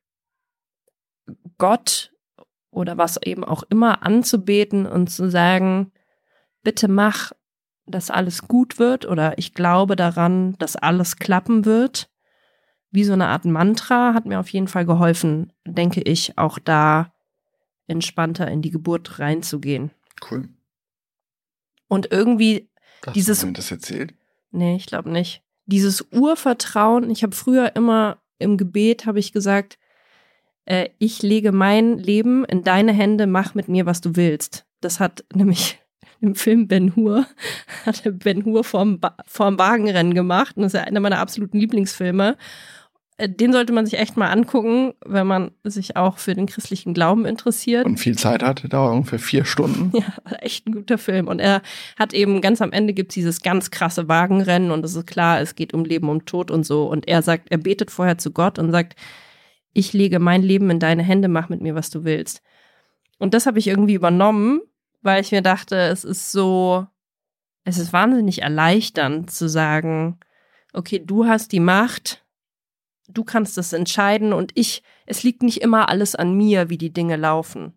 [1.57, 2.12] Gott
[2.70, 5.90] oder was eben auch immer anzubeten und zu sagen,
[6.62, 7.32] bitte mach,
[7.87, 12.09] dass alles gut wird oder ich glaube daran, dass alles klappen wird.
[12.91, 17.12] Wie so eine Art Mantra hat mir auf jeden Fall geholfen, denke ich, auch da
[17.87, 19.91] entspannter in die Geburt reinzugehen.
[20.30, 20.49] Cool.
[21.89, 22.68] Und irgendwie,
[23.05, 24.14] Hast Dieses- du mir das erzählt?
[24.51, 25.43] nee, ich glaube nicht.
[25.66, 29.78] Dieses Urvertrauen, ich habe früher immer im Gebet, habe ich gesagt,
[30.64, 34.64] äh, ich lege mein Leben in deine Hände, mach mit mir, was du willst.
[34.80, 35.80] Das hat nämlich
[36.24, 37.26] im Film Ben Hur,
[37.86, 40.56] hat Ben Hur vorm, ba vorm Wagenrennen gemacht.
[40.56, 42.36] Und das ist ja einer meiner absoluten Lieblingsfilme.
[43.16, 46.94] Äh, Den sollte man sich echt mal angucken, wenn man sich auch für den christlichen
[46.94, 47.84] Glauben interessiert.
[47.84, 49.92] Und viel Zeit hat, dauert ungefähr vier Stunden.
[49.96, 51.28] Ja, echt ein guter Film.
[51.28, 51.62] Und er
[51.98, 55.54] hat eben ganz am Ende gibt's dieses ganz krasse Wagenrennen und es ist klar, es
[55.54, 56.86] geht um Leben, um Tod und so.
[56.86, 58.96] Und er sagt, er betet vorher zu Gott und sagt,
[59.74, 62.42] ich lege mein Leben in deine Hände, mach mit mir, was du willst.
[63.18, 64.60] Und das habe ich irgendwie übernommen,
[65.05, 66.86] weil ich mir dachte, es ist so,
[67.64, 70.18] es ist wahnsinnig erleichternd zu sagen,
[70.72, 72.24] okay, du hast die Macht,
[73.09, 76.92] du kannst das entscheiden und ich, es liegt nicht immer alles an mir, wie die
[76.92, 77.74] Dinge laufen.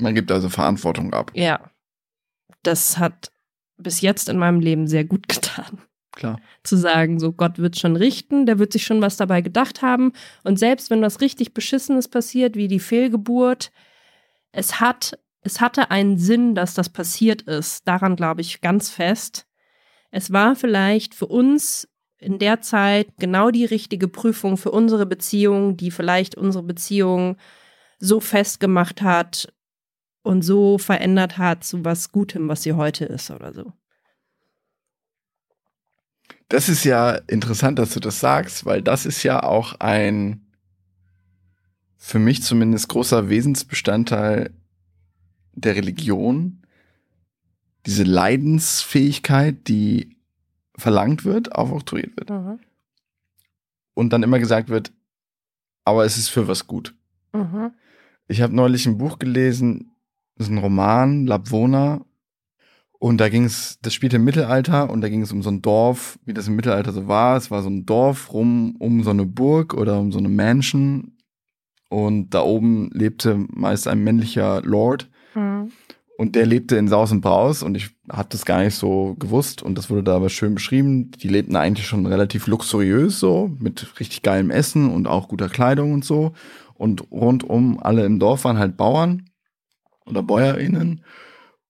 [0.00, 1.32] Man gibt also Verantwortung ab.
[1.34, 1.70] Ja.
[2.62, 3.32] Das hat
[3.76, 5.82] bis jetzt in meinem Leben sehr gut getan.
[6.12, 6.40] Klar.
[6.64, 10.12] Zu sagen, so Gott wird schon richten, der wird sich schon was dabei gedacht haben.
[10.42, 13.70] Und selbst wenn was richtig Beschissenes passiert, wie die Fehlgeburt,
[14.50, 15.18] es hat,
[15.48, 17.88] es hatte einen Sinn, dass das passiert ist.
[17.88, 19.46] Daran glaube ich ganz fest.
[20.10, 21.88] Es war vielleicht für uns
[22.18, 27.38] in der Zeit genau die richtige Prüfung für unsere Beziehung, die vielleicht unsere Beziehung
[27.98, 29.50] so festgemacht hat
[30.22, 33.72] und so verändert hat zu was Gutem, was sie heute ist oder so.
[36.50, 40.44] Das ist ja interessant, dass du das sagst, weil das ist ja auch ein
[41.96, 44.57] für mich zumindest großer Wesensbestandteil
[45.60, 46.62] der Religion.
[47.86, 50.16] Diese Leidensfähigkeit, die
[50.76, 52.30] verlangt wird, aufoktroyiert wird.
[52.30, 52.60] Mhm.
[53.94, 54.92] Und dann immer gesagt wird,
[55.84, 56.94] aber es ist für was gut.
[57.32, 57.72] Mhm.
[58.28, 59.90] Ich habe neulich ein Buch gelesen,
[60.36, 62.04] das ist ein Roman, Labwona.
[63.00, 65.62] Und da ging es, das spielte im Mittelalter und da ging es um so ein
[65.62, 67.36] Dorf, wie das im Mittelalter so war.
[67.36, 71.12] Es war so ein Dorf rum um so eine Burg oder um so eine Mansion.
[71.88, 75.08] Und da oben lebte meist ein männlicher Lord.
[75.38, 75.72] Mhm.
[76.18, 79.62] Und der lebte in Saus und Braus und ich hatte das gar nicht so gewusst
[79.62, 81.12] und das wurde da aber schön beschrieben.
[81.12, 85.92] Die lebten eigentlich schon relativ luxuriös so, mit richtig geilem Essen und auch guter Kleidung
[85.92, 86.32] und so.
[86.74, 89.30] Und rundum alle im Dorf waren halt Bauern
[90.06, 91.04] oder BäuerInnen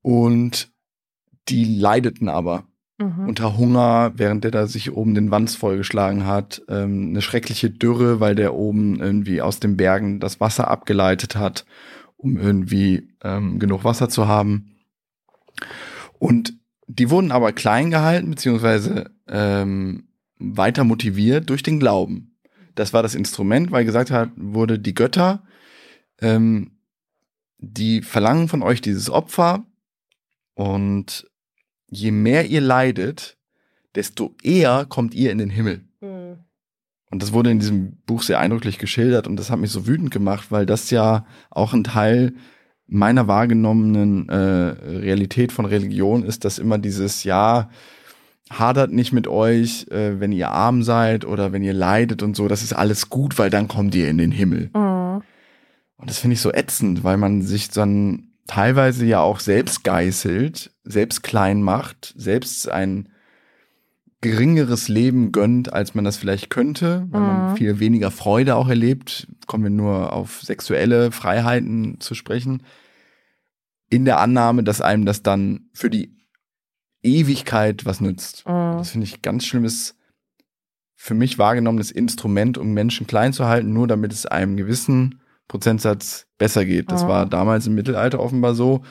[0.01, 0.71] und
[1.51, 2.65] die leideten aber
[2.97, 3.29] mhm.
[3.29, 6.63] unter Hunger, während der da sich oben den Wanz vollgeschlagen hat.
[6.69, 11.67] Ähm, eine schreckliche Dürre, weil der oben irgendwie aus den Bergen das Wasser abgeleitet hat
[12.19, 14.77] um irgendwie ähm, genug Wasser zu haben.
[16.19, 16.53] Und
[16.87, 20.09] die wurden aber klein gehalten, beziehungsweise ähm,
[20.39, 22.37] weiter motiviert durch den Glauben.
[22.75, 25.43] Das war das Instrument, weil gesagt hat, wurde die Götter,
[26.21, 26.79] ähm,
[27.59, 29.65] die verlangen von euch dieses Opfer
[30.55, 31.29] und
[31.89, 33.37] je mehr ihr leidet,
[33.95, 35.88] desto eher kommt ihr in den Himmel.
[37.11, 40.11] Und das wurde in diesem Buch sehr eindrücklich geschildert und das hat mich so wütend
[40.11, 42.35] gemacht, weil das ja auch ein Teil
[42.87, 47.71] meiner wahrgenommenen äh, Realität von Religion ist, dass immer dieses Ja,
[48.51, 52.49] hadert nicht mit euch, äh, wenn ihr arm seid oder wenn ihr leidet und so,
[52.49, 54.71] das ist alles gut, weil dann kommt ihr in den Himmel.
[54.75, 55.23] Mhm.
[55.97, 60.71] Und das finde ich so ätzend, weil man sich dann teilweise ja auch selbst geißelt,
[60.85, 63.11] selbst klein macht, selbst ein
[64.21, 67.27] geringeres Leben gönnt, als man das vielleicht könnte, weil mhm.
[67.27, 69.29] man viel weniger Freude auch erlebt.
[69.47, 72.63] Kommen wir nur auf sexuelle Freiheiten zu sprechen.
[73.91, 76.17] In der Annahme, dass einem das dann für die
[77.03, 78.45] Ewigkeit was nützt.
[78.47, 78.79] Mhm.
[78.79, 79.95] Das finde ich ganz schlimmes,
[80.95, 86.27] für mich wahrgenommenes Instrument, um Menschen klein zu halten, nur damit es einem gewissen Prozentsatz
[86.39, 86.91] besser geht.
[86.91, 87.09] Das mhm.
[87.09, 88.83] war damals im Mittelalter offenbar so.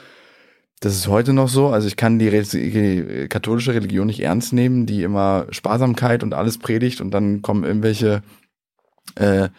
[0.79, 1.69] Das ist heute noch so.
[1.69, 6.59] Also ich kann die, die, katholische Religion nicht ernst nehmen, die immer Sparsamkeit und alles
[6.59, 8.21] predigt und dann kommen irgendwelche
[9.15, 9.49] äh,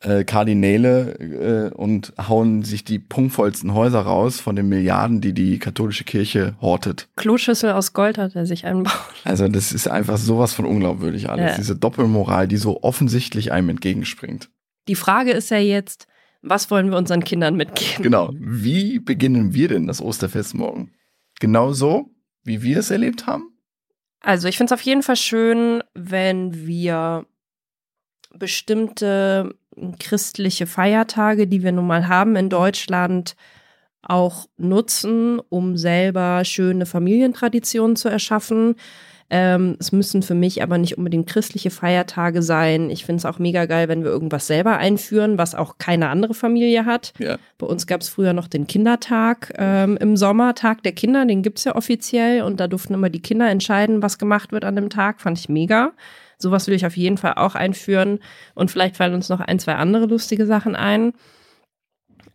[0.00, 5.58] äh, Kardinäle äh, und hauen sich die prunkvollsten Häuser raus von den Milliarden, die die
[5.58, 7.08] katholische Kirche hortet.
[7.16, 8.92] Kloschüssel aus Gold hat er sich einbaut.
[9.24, 11.52] Also das ist einfach sowas von unglaubwürdig alles.
[11.52, 11.56] Ja.
[11.56, 14.50] Diese Doppelmoral, die so offensichtlich einem entgegenspringt.
[14.86, 16.06] Die Frage ist ja jetzt,
[16.42, 18.02] was wollen wir unseren Kindern mitgeben?
[18.02, 18.30] Genau.
[18.34, 20.92] Wie beginnen wir denn das Osterfest morgen?
[21.40, 22.10] Genauso,
[22.44, 23.58] wie wir es erlebt haben?
[24.20, 27.26] Also ich finde es auf jeden Fall schön, wenn wir
[28.34, 29.54] bestimmte
[29.98, 33.36] christliche Feiertage, die wir nun mal haben in Deutschland,
[34.02, 38.76] auch nutzen, um selber schöne Familientraditionen zu erschaffen.
[39.30, 42.88] Ähm, es müssen für mich aber nicht unbedingt christliche Feiertage sein.
[42.88, 46.32] Ich finde es auch mega geil, wenn wir irgendwas selber einführen, was auch keine andere
[46.32, 47.12] Familie hat.
[47.18, 47.36] Ja.
[47.58, 51.42] Bei uns gab es früher noch den Kindertag ähm, im Sommer, Tag der Kinder, den
[51.42, 54.88] gibt's ja offiziell und da durften immer die Kinder entscheiden, was gemacht wird an dem
[54.88, 55.20] Tag.
[55.20, 55.92] Fand ich mega.
[56.38, 58.20] Sowas will ich auf jeden Fall auch einführen
[58.54, 61.12] und vielleicht fallen uns noch ein, zwei andere lustige Sachen ein.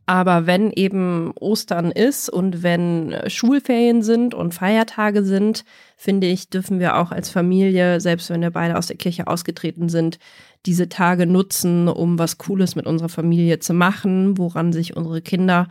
[0.06, 5.64] Aber wenn eben Ostern ist und wenn Schulferien sind und Feiertage sind,
[5.96, 9.88] finde ich, dürfen wir auch als Familie, selbst wenn wir beide aus der Kirche ausgetreten
[9.88, 10.20] sind,
[10.66, 15.68] diese Tage nutzen, um was Cooles mit unserer Familie zu machen, woran sich unsere Kinder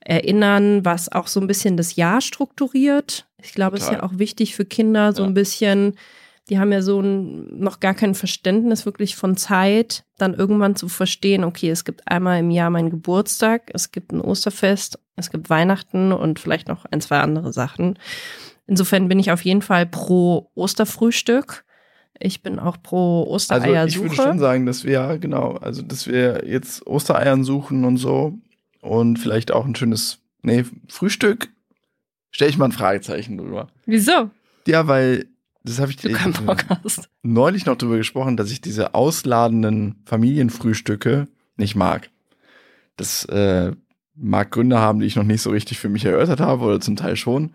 [0.00, 3.26] erinnern, was auch so ein bisschen das Jahr strukturiert.
[3.42, 5.28] Ich glaube, es ist ja auch wichtig für Kinder, so ja.
[5.28, 5.94] ein bisschen
[6.50, 10.88] die haben ja so ein, noch gar kein Verständnis wirklich von Zeit, dann irgendwann zu
[10.88, 15.48] verstehen, okay, es gibt einmal im Jahr meinen Geburtstag, es gibt ein Osterfest, es gibt
[15.48, 17.98] Weihnachten und vielleicht noch ein, zwei andere Sachen.
[18.66, 21.64] Insofern bin ich auf jeden Fall pro Osterfrühstück.
[22.18, 23.78] Ich bin auch pro Ostereiersuche.
[23.78, 27.96] Also ich würde schon sagen, dass wir, genau, also dass wir jetzt Ostereiern suchen und
[27.96, 28.38] so
[28.80, 31.48] und vielleicht auch ein schönes, nee, Frühstück,
[32.32, 33.68] stelle ich mal ein Fragezeichen drüber.
[33.86, 34.30] Wieso?
[34.66, 35.26] Ja, weil
[35.62, 37.08] das habe ich du keinen Bock hast.
[37.22, 42.10] neulich noch drüber gesprochen, dass ich diese ausladenden Familienfrühstücke nicht mag.
[42.96, 43.72] Das äh,
[44.14, 46.96] mag Gründe haben, die ich noch nicht so richtig für mich erörtert habe oder zum
[46.96, 47.52] Teil schon.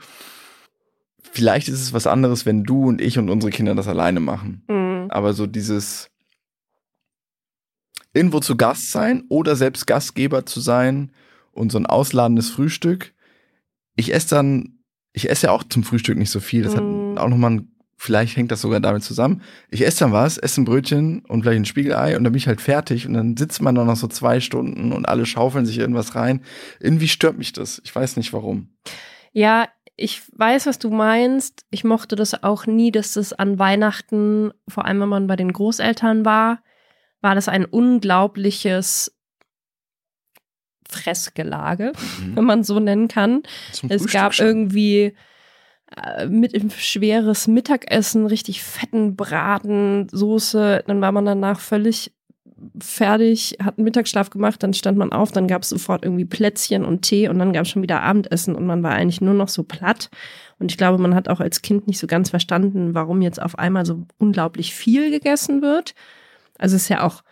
[1.32, 4.64] Vielleicht ist es was anderes, wenn du und ich und unsere Kinder das alleine machen.
[4.68, 5.08] Mhm.
[5.10, 6.10] Aber so dieses
[8.14, 11.12] irgendwo zu Gast sein oder selbst Gastgeber zu sein
[11.51, 13.14] und so ein ausladendes Frühstück.
[13.95, 14.80] Ich esse dann,
[15.12, 16.64] ich esse ja auch zum Frühstück nicht so viel.
[16.64, 17.12] Das mhm.
[17.12, 19.41] hat auch nochmal ein vielleicht hängt das sogar damit zusammen.
[19.70, 22.48] Ich esse dann was, esse ein Brötchen und vielleicht ein Spiegelei und dann bin ich
[22.48, 25.78] halt fertig und dann sitzt man dann noch so zwei Stunden und alle schaufeln sich
[25.78, 26.41] irgendwas rein.
[26.80, 27.82] Irgendwie stört mich das.
[27.84, 28.70] Ich weiß nicht warum.
[29.32, 31.66] Ja, ich weiß, was du meinst.
[31.70, 35.54] Ich mochte das auch nie, dass das an Weihnachten, vor allem wenn man bei den
[35.54, 36.60] Großeltern war,
[37.22, 39.16] war das ein unglaubliches
[40.88, 42.36] Fressgelage, mhm.
[42.36, 43.43] wenn man so nennen kann.
[43.72, 44.48] Zum es gab schon.
[44.48, 45.16] irgendwie
[45.96, 50.84] äh, mit schweres Mittagessen, richtig fetten Braten, Soße.
[50.88, 52.12] Dann war man danach völlig
[52.80, 56.86] fertig, hat einen Mittagsschlaf gemacht, dann stand man auf, dann gab es sofort irgendwie Plätzchen
[56.86, 59.50] und Tee und dann gab es schon wieder Abendessen und man war eigentlich nur noch
[59.50, 60.10] so platt.
[60.58, 63.60] Und ich glaube, man hat auch als Kind nicht so ganz verstanden, warum jetzt auf
[63.60, 65.96] einmal so unglaublich viel gegessen wird.
[66.58, 67.24] Also es ist ja auch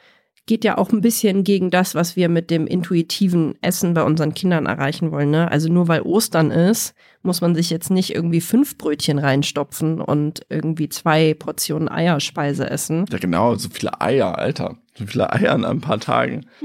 [0.46, 4.34] geht ja auch ein bisschen gegen das, was wir mit dem intuitiven Essen bei unseren
[4.34, 5.32] Kindern erreichen wollen.
[5.32, 5.50] Ne?
[5.50, 10.42] Also nur weil Ostern ist, muss man sich jetzt nicht irgendwie fünf Brötchen reinstopfen und
[10.50, 13.06] irgendwie zwei Portionen Eierspeise essen.
[13.10, 14.78] Ja, genau, so viele Eier, Alter.
[14.96, 16.46] So viele Eier in ein paar Tagen.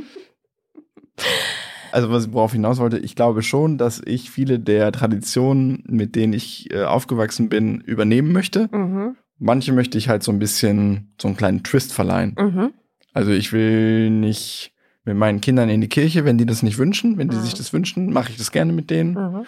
[1.90, 6.16] Also, was, worauf ich hinaus wollte, ich glaube schon, dass ich viele der Traditionen, mit
[6.16, 8.68] denen ich äh, aufgewachsen bin, übernehmen möchte.
[8.70, 9.16] Mhm.
[9.38, 12.36] Manche möchte ich halt so ein bisschen so einen kleinen Twist verleihen.
[12.38, 12.72] Mhm.
[13.12, 14.72] Also ich will nicht
[15.04, 17.16] mit meinen Kindern in die Kirche, wenn die das nicht wünschen.
[17.16, 17.42] Wenn die mhm.
[17.42, 19.14] sich das wünschen, mache ich das gerne mit denen.
[19.14, 19.46] Mhm.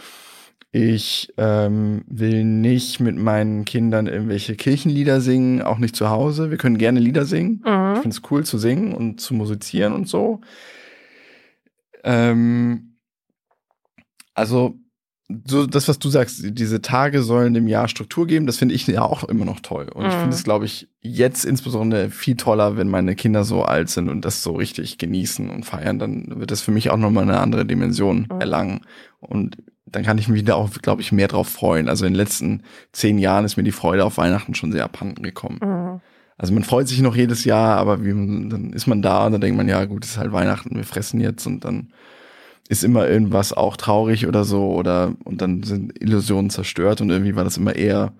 [0.72, 6.50] Ich ähm, will nicht mit meinen Kindern irgendwelche Kirchenlieder singen, auch nicht zu Hause.
[6.50, 7.62] Wir können gerne Lieder singen.
[7.64, 7.94] Mhm.
[7.94, 10.40] Ich finde es cool zu singen und zu musizieren und so.
[12.04, 12.96] Ähm,
[14.34, 14.78] also
[15.46, 18.86] so das, was du sagst, diese Tage sollen dem Jahr Struktur geben, das finde ich
[18.86, 19.88] ja auch immer noch toll.
[19.92, 20.08] Und mhm.
[20.08, 24.08] ich finde es, glaube ich, jetzt insbesondere viel toller, wenn meine Kinder so alt sind
[24.08, 27.40] und das so richtig genießen und feiern, dann wird das für mich auch nochmal eine
[27.40, 28.40] andere Dimension mhm.
[28.40, 28.80] erlangen.
[29.20, 31.88] Und dann kann ich mich da auch, glaube ich, mehr drauf freuen.
[31.88, 32.62] Also in den letzten
[32.92, 35.60] zehn Jahren ist mir die Freude auf Weihnachten schon sehr abhanden gekommen.
[35.62, 36.00] Mhm.
[36.38, 39.42] Also man freut sich noch jedes Jahr, aber wie, dann ist man da und dann
[39.42, 41.92] denkt man, ja gut, es ist halt Weihnachten, wir fressen jetzt und dann
[42.70, 47.34] ist immer irgendwas auch traurig oder so oder und dann sind Illusionen zerstört und irgendwie
[47.34, 48.12] war das immer eher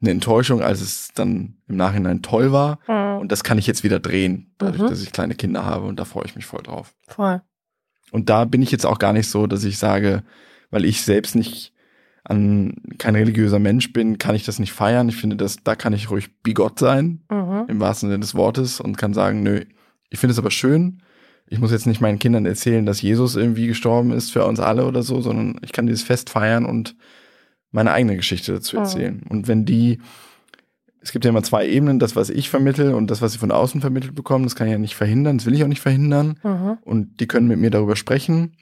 [0.00, 2.80] eine Enttäuschung, als es dann im Nachhinein toll war.
[2.88, 3.20] Mhm.
[3.20, 4.88] Und das kann ich jetzt wieder drehen, dadurch, mhm.
[4.88, 6.96] dass ich kleine Kinder habe und da freue ich mich voll drauf.
[7.06, 7.42] Voll.
[8.10, 10.24] Und da bin ich jetzt auch gar nicht so, dass ich sage,
[10.72, 11.72] weil ich selbst nicht
[12.24, 15.08] an kein religiöser Mensch bin, kann ich das nicht feiern.
[15.08, 17.66] Ich finde, dass da kann ich ruhig bigott sein, mhm.
[17.68, 19.64] im wahrsten Sinne des Wortes, und kann sagen, nö,
[20.10, 21.02] ich finde es aber schön,
[21.46, 24.86] ich muss jetzt nicht meinen Kindern erzählen, dass Jesus irgendwie gestorben ist für uns alle
[24.86, 26.96] oder so, sondern ich kann dieses Fest feiern und
[27.70, 29.22] meine eigene Geschichte dazu erzählen.
[29.24, 29.32] Oh.
[29.32, 30.00] Und wenn die,
[31.00, 33.50] es gibt ja immer zwei Ebenen, das, was ich vermittel und das, was sie von
[33.50, 36.38] außen vermittelt bekommen, das kann ich ja nicht verhindern, das will ich auch nicht verhindern.
[36.42, 36.78] Mhm.
[36.82, 38.56] Und die können mit mir darüber sprechen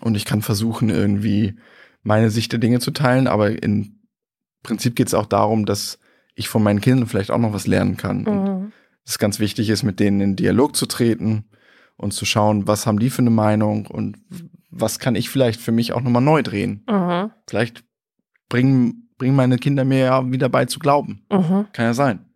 [0.00, 1.56] und ich kann versuchen, irgendwie
[2.02, 4.00] meine Sicht der Dinge zu teilen, aber im
[4.62, 5.98] Prinzip geht es auch darum, dass
[6.34, 8.22] ich von meinen Kindern vielleicht auch noch was lernen kann.
[8.22, 8.26] Mhm.
[8.26, 8.72] Und
[9.04, 11.44] es ganz wichtig ist, mit denen in Dialog zu treten
[11.96, 14.16] und zu schauen, was haben die für eine Meinung und
[14.70, 16.84] was kann ich vielleicht für mich auch nochmal neu drehen.
[16.88, 17.30] Mhm.
[17.48, 17.84] Vielleicht
[18.48, 21.24] bringen, bringen meine Kinder mir ja wieder bei zu glauben.
[21.30, 21.66] Mhm.
[21.72, 22.26] Kann ja sein.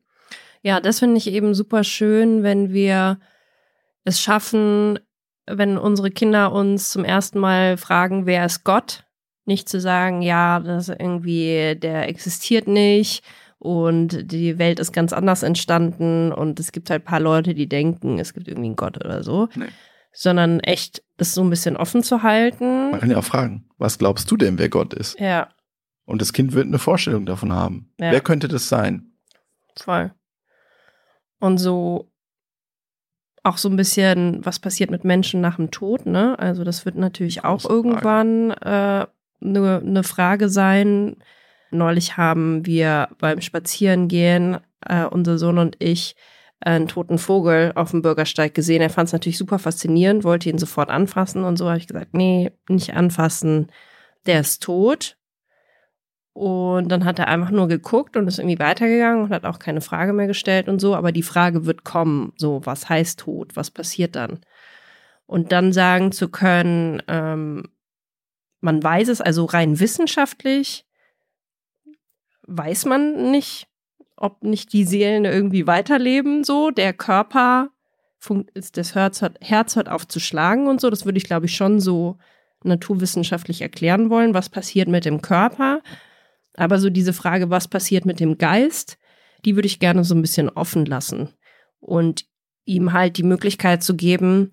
[0.63, 3.19] Ja, das finde ich eben super schön, wenn wir
[4.05, 4.99] es schaffen,
[5.47, 9.05] wenn unsere Kinder uns zum ersten Mal fragen, wer ist Gott?
[9.45, 13.23] Nicht zu sagen, ja, das irgendwie, der existiert nicht
[13.59, 17.69] und die Welt ist ganz anders entstanden und es gibt halt ein paar Leute, die
[17.69, 19.49] denken, es gibt irgendwie einen Gott oder so.
[19.55, 19.67] Nee.
[20.13, 22.91] Sondern echt das so ein bisschen offen zu halten.
[22.91, 25.19] Man kann ja auch fragen, was glaubst du denn, wer Gott ist?
[25.19, 25.49] Ja.
[26.05, 27.93] Und das Kind wird eine Vorstellung davon haben.
[28.01, 28.13] Ja.
[28.13, 29.13] Wer könnte das sein?
[29.77, 30.13] Voll.
[31.41, 32.11] Und so
[33.45, 36.39] auch so ein bisschen, was passiert mit Menschen nach dem Tod, ne?
[36.39, 39.07] Also das wird natürlich auch irgendwann äh,
[39.41, 41.17] eine, eine Frage sein,
[41.71, 46.17] Neulich haben wir beim Spazierengehen äh, unser Sohn und ich
[46.61, 48.83] einen toten Vogel auf dem Bürgersteig gesehen.
[48.83, 52.15] Er fand es natürlich super faszinierend, wollte ihn sofort anfassen und so habe ich gesagt,
[52.15, 53.71] nee, nicht anfassen,
[54.27, 55.17] der ist tot.
[56.33, 59.81] Und dann hat er einfach nur geguckt und ist irgendwie weitergegangen und hat auch keine
[59.81, 60.95] Frage mehr gestellt und so.
[60.95, 63.57] Aber die Frage wird kommen, so, was heißt tot?
[63.57, 64.41] Was passiert dann?
[65.27, 67.65] Und dann sagen zu können, ähm,
[68.61, 70.88] man weiß es, also rein wissenschaftlich
[72.49, 73.69] weiß man nicht,
[74.17, 76.71] ob nicht die Seelen irgendwie weiterleben, so.
[76.71, 77.71] Der Körper,
[78.73, 80.91] das Herz hört, Herz hört auf zu schlagen und so.
[80.91, 82.19] Das würde ich, glaube ich, schon so
[82.65, 85.83] naturwissenschaftlich erklären wollen, was passiert mit dem Körper.
[86.55, 88.99] Aber so diese Frage, was passiert mit dem Geist,
[89.45, 91.29] die würde ich gerne so ein bisschen offen lassen
[91.79, 92.27] und
[92.65, 94.51] ihm halt die Möglichkeit zu geben,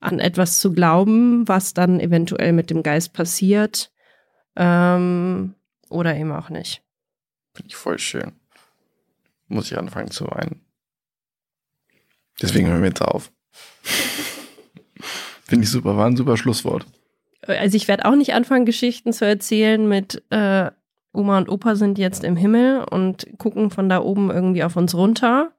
[0.00, 3.90] an etwas zu glauben, was dann eventuell mit dem Geist passiert
[4.56, 5.54] ähm,
[5.88, 6.82] oder eben auch nicht.
[7.54, 8.32] Finde ich voll schön.
[9.48, 10.64] Muss ich anfangen zu weinen.
[12.40, 13.32] Deswegen hören wir jetzt auf.
[15.44, 16.86] Finde ich super, war ein super Schlusswort.
[17.42, 20.70] Also ich werde auch nicht anfangen, Geschichten zu erzählen mit äh,
[21.12, 24.94] Oma und Opa sind jetzt im Himmel und gucken von da oben irgendwie auf uns
[24.94, 25.52] runter,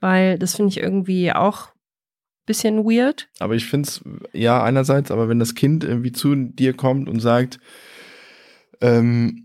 [0.00, 3.28] weil das finde ich irgendwie auch ein bisschen weird.
[3.38, 7.20] Aber ich finde es, ja, einerseits, aber wenn das Kind irgendwie zu dir kommt und
[7.20, 7.58] sagt,
[8.80, 9.41] ähm,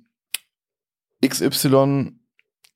[1.25, 2.13] XY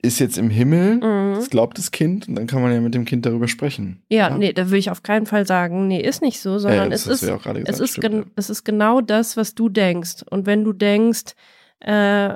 [0.04, 1.36] ist jetzt im Himmel, mhm.
[1.36, 4.04] das glaubt das Kind, und dann kann man ja mit dem Kind darüber sprechen.
[4.10, 4.38] Ja, ja?
[4.38, 7.06] nee, da würde ich auf keinen Fall sagen, nee, ist nicht so, sondern ja, es,
[7.06, 8.32] ist, gesagt, es, ist stimmt, ja.
[8.36, 10.24] es ist genau das, was du denkst.
[10.30, 11.36] Und wenn du denkst,
[11.82, 12.36] äh,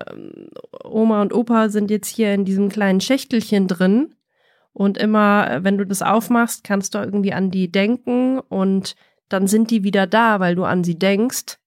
[0.84, 4.16] Oma und Opa sind jetzt hier in diesem kleinen Schächtelchen drin.
[4.74, 8.96] Und immer, wenn du das aufmachst, kannst du irgendwie an die denken und
[9.30, 11.58] dann sind die wieder da, weil du an sie denkst.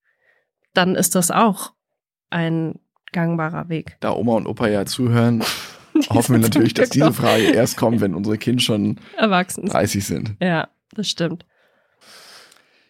[0.75, 1.73] Dann ist das auch
[2.29, 2.79] ein
[3.13, 3.97] gangbarer Weg.
[4.01, 5.43] Da Oma und Opa ja zuhören,
[6.11, 10.37] hoffen wir natürlich, dass diese Frage erst kommt, wenn unsere Kinder schon erwachsen 30 sind.
[10.41, 11.45] Ja, das stimmt.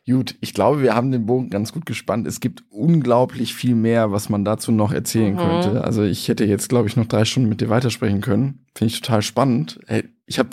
[0.08, 2.26] Gut, ich glaube, wir haben den Bogen ganz gut gespannt.
[2.26, 5.38] Es gibt unglaublich viel mehr, was man dazu noch erzählen mhm.
[5.38, 5.84] könnte.
[5.84, 8.64] Also ich hätte jetzt, glaube ich, noch drei Stunden mit dir weitersprechen können.
[8.74, 9.78] Finde ich total spannend.
[9.86, 10.48] Hey, ich habe,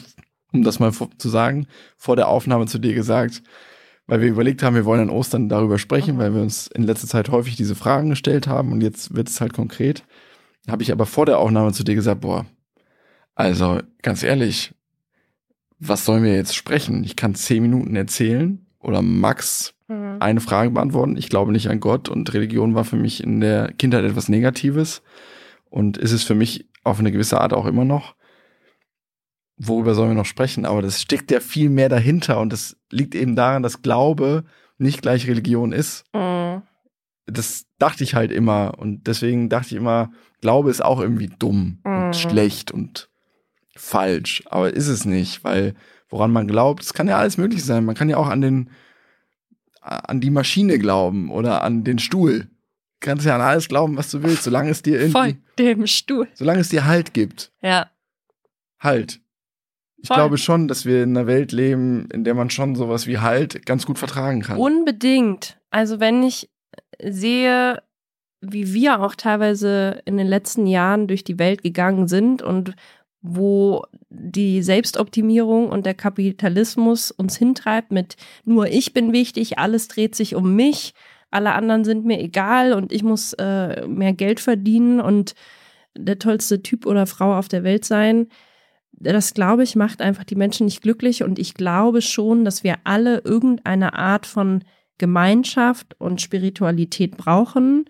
[0.52, 3.44] um das mal zu sagen, vor der Aufnahme zu dir gesagt,
[4.08, 6.20] weil wir überlegt haben, wir wollen an Ostern darüber sprechen, mhm.
[6.20, 9.42] weil wir uns in letzter Zeit häufig diese Fragen gestellt haben und jetzt wird es
[9.42, 10.04] halt konkret.
[10.68, 12.46] Habe ich aber vor der Aufnahme zu dir gesagt, boah,
[13.36, 14.74] also ganz ehrlich,
[15.80, 17.04] was sollen wir jetzt sprechen?
[17.04, 20.18] Ich kann zehn Minuten erzählen oder Max mhm.
[20.20, 21.18] eine Frage beantworten.
[21.18, 25.02] Ich glaube nicht an Gott und Religion war für mich in der Kindheit etwas Negatives
[25.70, 28.15] und ist es für mich auf eine gewisse Art auch immer noch.
[29.58, 30.66] Worüber sollen wir noch sprechen?
[30.66, 34.44] Aber das steckt ja viel mehr dahinter und das liegt eben daran, dass Glaube
[34.78, 36.04] nicht gleich Religion ist.
[36.14, 36.62] Mhm.
[37.26, 41.80] Das dachte ich halt immer und deswegen dachte ich immer, Glaube ist auch irgendwie dumm
[41.84, 42.06] mhm.
[42.06, 43.10] und schlecht und
[43.76, 45.74] falsch, aber ist es nicht, weil
[46.10, 46.84] woran man glaubt.
[46.84, 47.86] Es kann ja alles möglich sein.
[47.86, 48.70] Man kann ja auch an den,
[49.82, 52.42] an die Maschine glauben oder an den Stuhl.
[52.42, 52.48] Du
[53.00, 55.12] kannst ja an alles glauben, was du willst, solange es dir irgendwie.
[55.12, 56.28] Voll dem Stuhl.
[56.34, 57.52] Solange es dir Halt gibt.
[57.62, 57.90] Ja.
[58.80, 59.22] Halt.
[60.06, 60.18] Ich Voll.
[60.18, 63.66] glaube schon, dass wir in einer Welt leben, in der man schon sowas wie Halt
[63.66, 64.60] ganz gut vertragen kann.
[64.60, 65.58] Unbedingt.
[65.72, 66.48] Also wenn ich
[67.02, 67.82] sehe,
[68.40, 72.76] wie wir auch teilweise in den letzten Jahren durch die Welt gegangen sind und
[73.24, 80.14] wo die Selbstoptimierung und der Kapitalismus uns hintreibt mit nur ich bin wichtig, alles dreht
[80.14, 80.94] sich um mich,
[81.32, 85.34] alle anderen sind mir egal und ich muss äh, mehr Geld verdienen und
[85.98, 88.28] der tollste Typ oder Frau auf der Welt sein.
[88.98, 92.78] Das, glaube ich, macht einfach die Menschen nicht glücklich und ich glaube schon, dass wir
[92.86, 94.64] alle irgendeine Art von
[94.98, 97.86] Gemeinschaft und Spiritualität brauchen.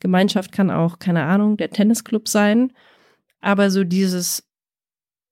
[0.00, 2.72] Gemeinschaft kann auch, keine Ahnung, der Tennisclub sein.
[3.40, 4.48] Aber so dieses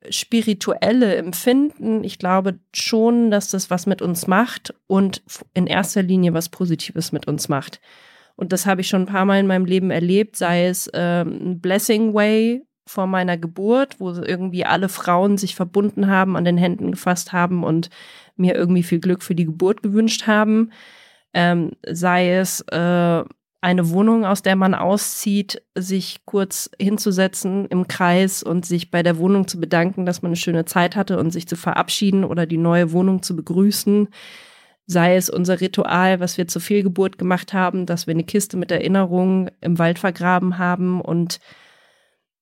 [0.09, 6.33] spirituelle Empfinden, ich glaube schon, dass das was mit uns macht und in erster Linie
[6.33, 7.81] was Positives mit uns macht.
[8.37, 11.61] Und das habe ich schon ein paar Mal in meinem Leben erlebt, sei es ähm,
[11.61, 16.91] Blessing Way vor meiner Geburt, wo irgendwie alle Frauen sich verbunden haben, an den Händen
[16.91, 17.89] gefasst haben und
[18.37, 20.73] mir irgendwie viel Glück für die Geburt gewünscht haben.
[21.33, 23.25] Ähm, sei es äh,
[23.63, 29.19] eine Wohnung, aus der man auszieht, sich kurz hinzusetzen im Kreis und sich bei der
[29.19, 32.59] Wohnung zu bedanken, dass man eine schöne Zeit hatte und sich zu verabschieden oder die
[32.59, 34.09] neue Wohnung zu begrüßen.
[34.87, 38.73] Sei es unser Ritual, was wir zur Fehlgeburt gemacht haben, dass wir eine Kiste mit
[38.73, 41.01] Erinnerungen im Wald vergraben haben.
[41.01, 41.39] Und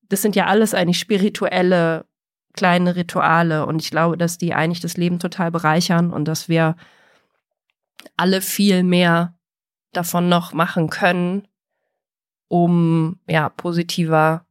[0.09, 2.05] das sind ja alles eigentlich spirituelle
[2.55, 3.67] kleine Rituale.
[3.67, 6.77] Und ich glaube, dass die eigentlich das Leben total bereichern und dass wir
[8.17, 9.39] alle viel mehr
[9.93, 11.47] davon noch machen können,
[12.49, 14.45] um ja positiver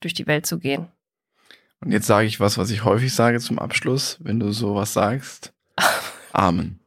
[0.00, 0.88] durch die Welt zu gehen.
[1.80, 5.52] Und jetzt sage ich was, was ich häufig sage zum Abschluss, wenn du sowas sagst.
[6.32, 6.80] Amen.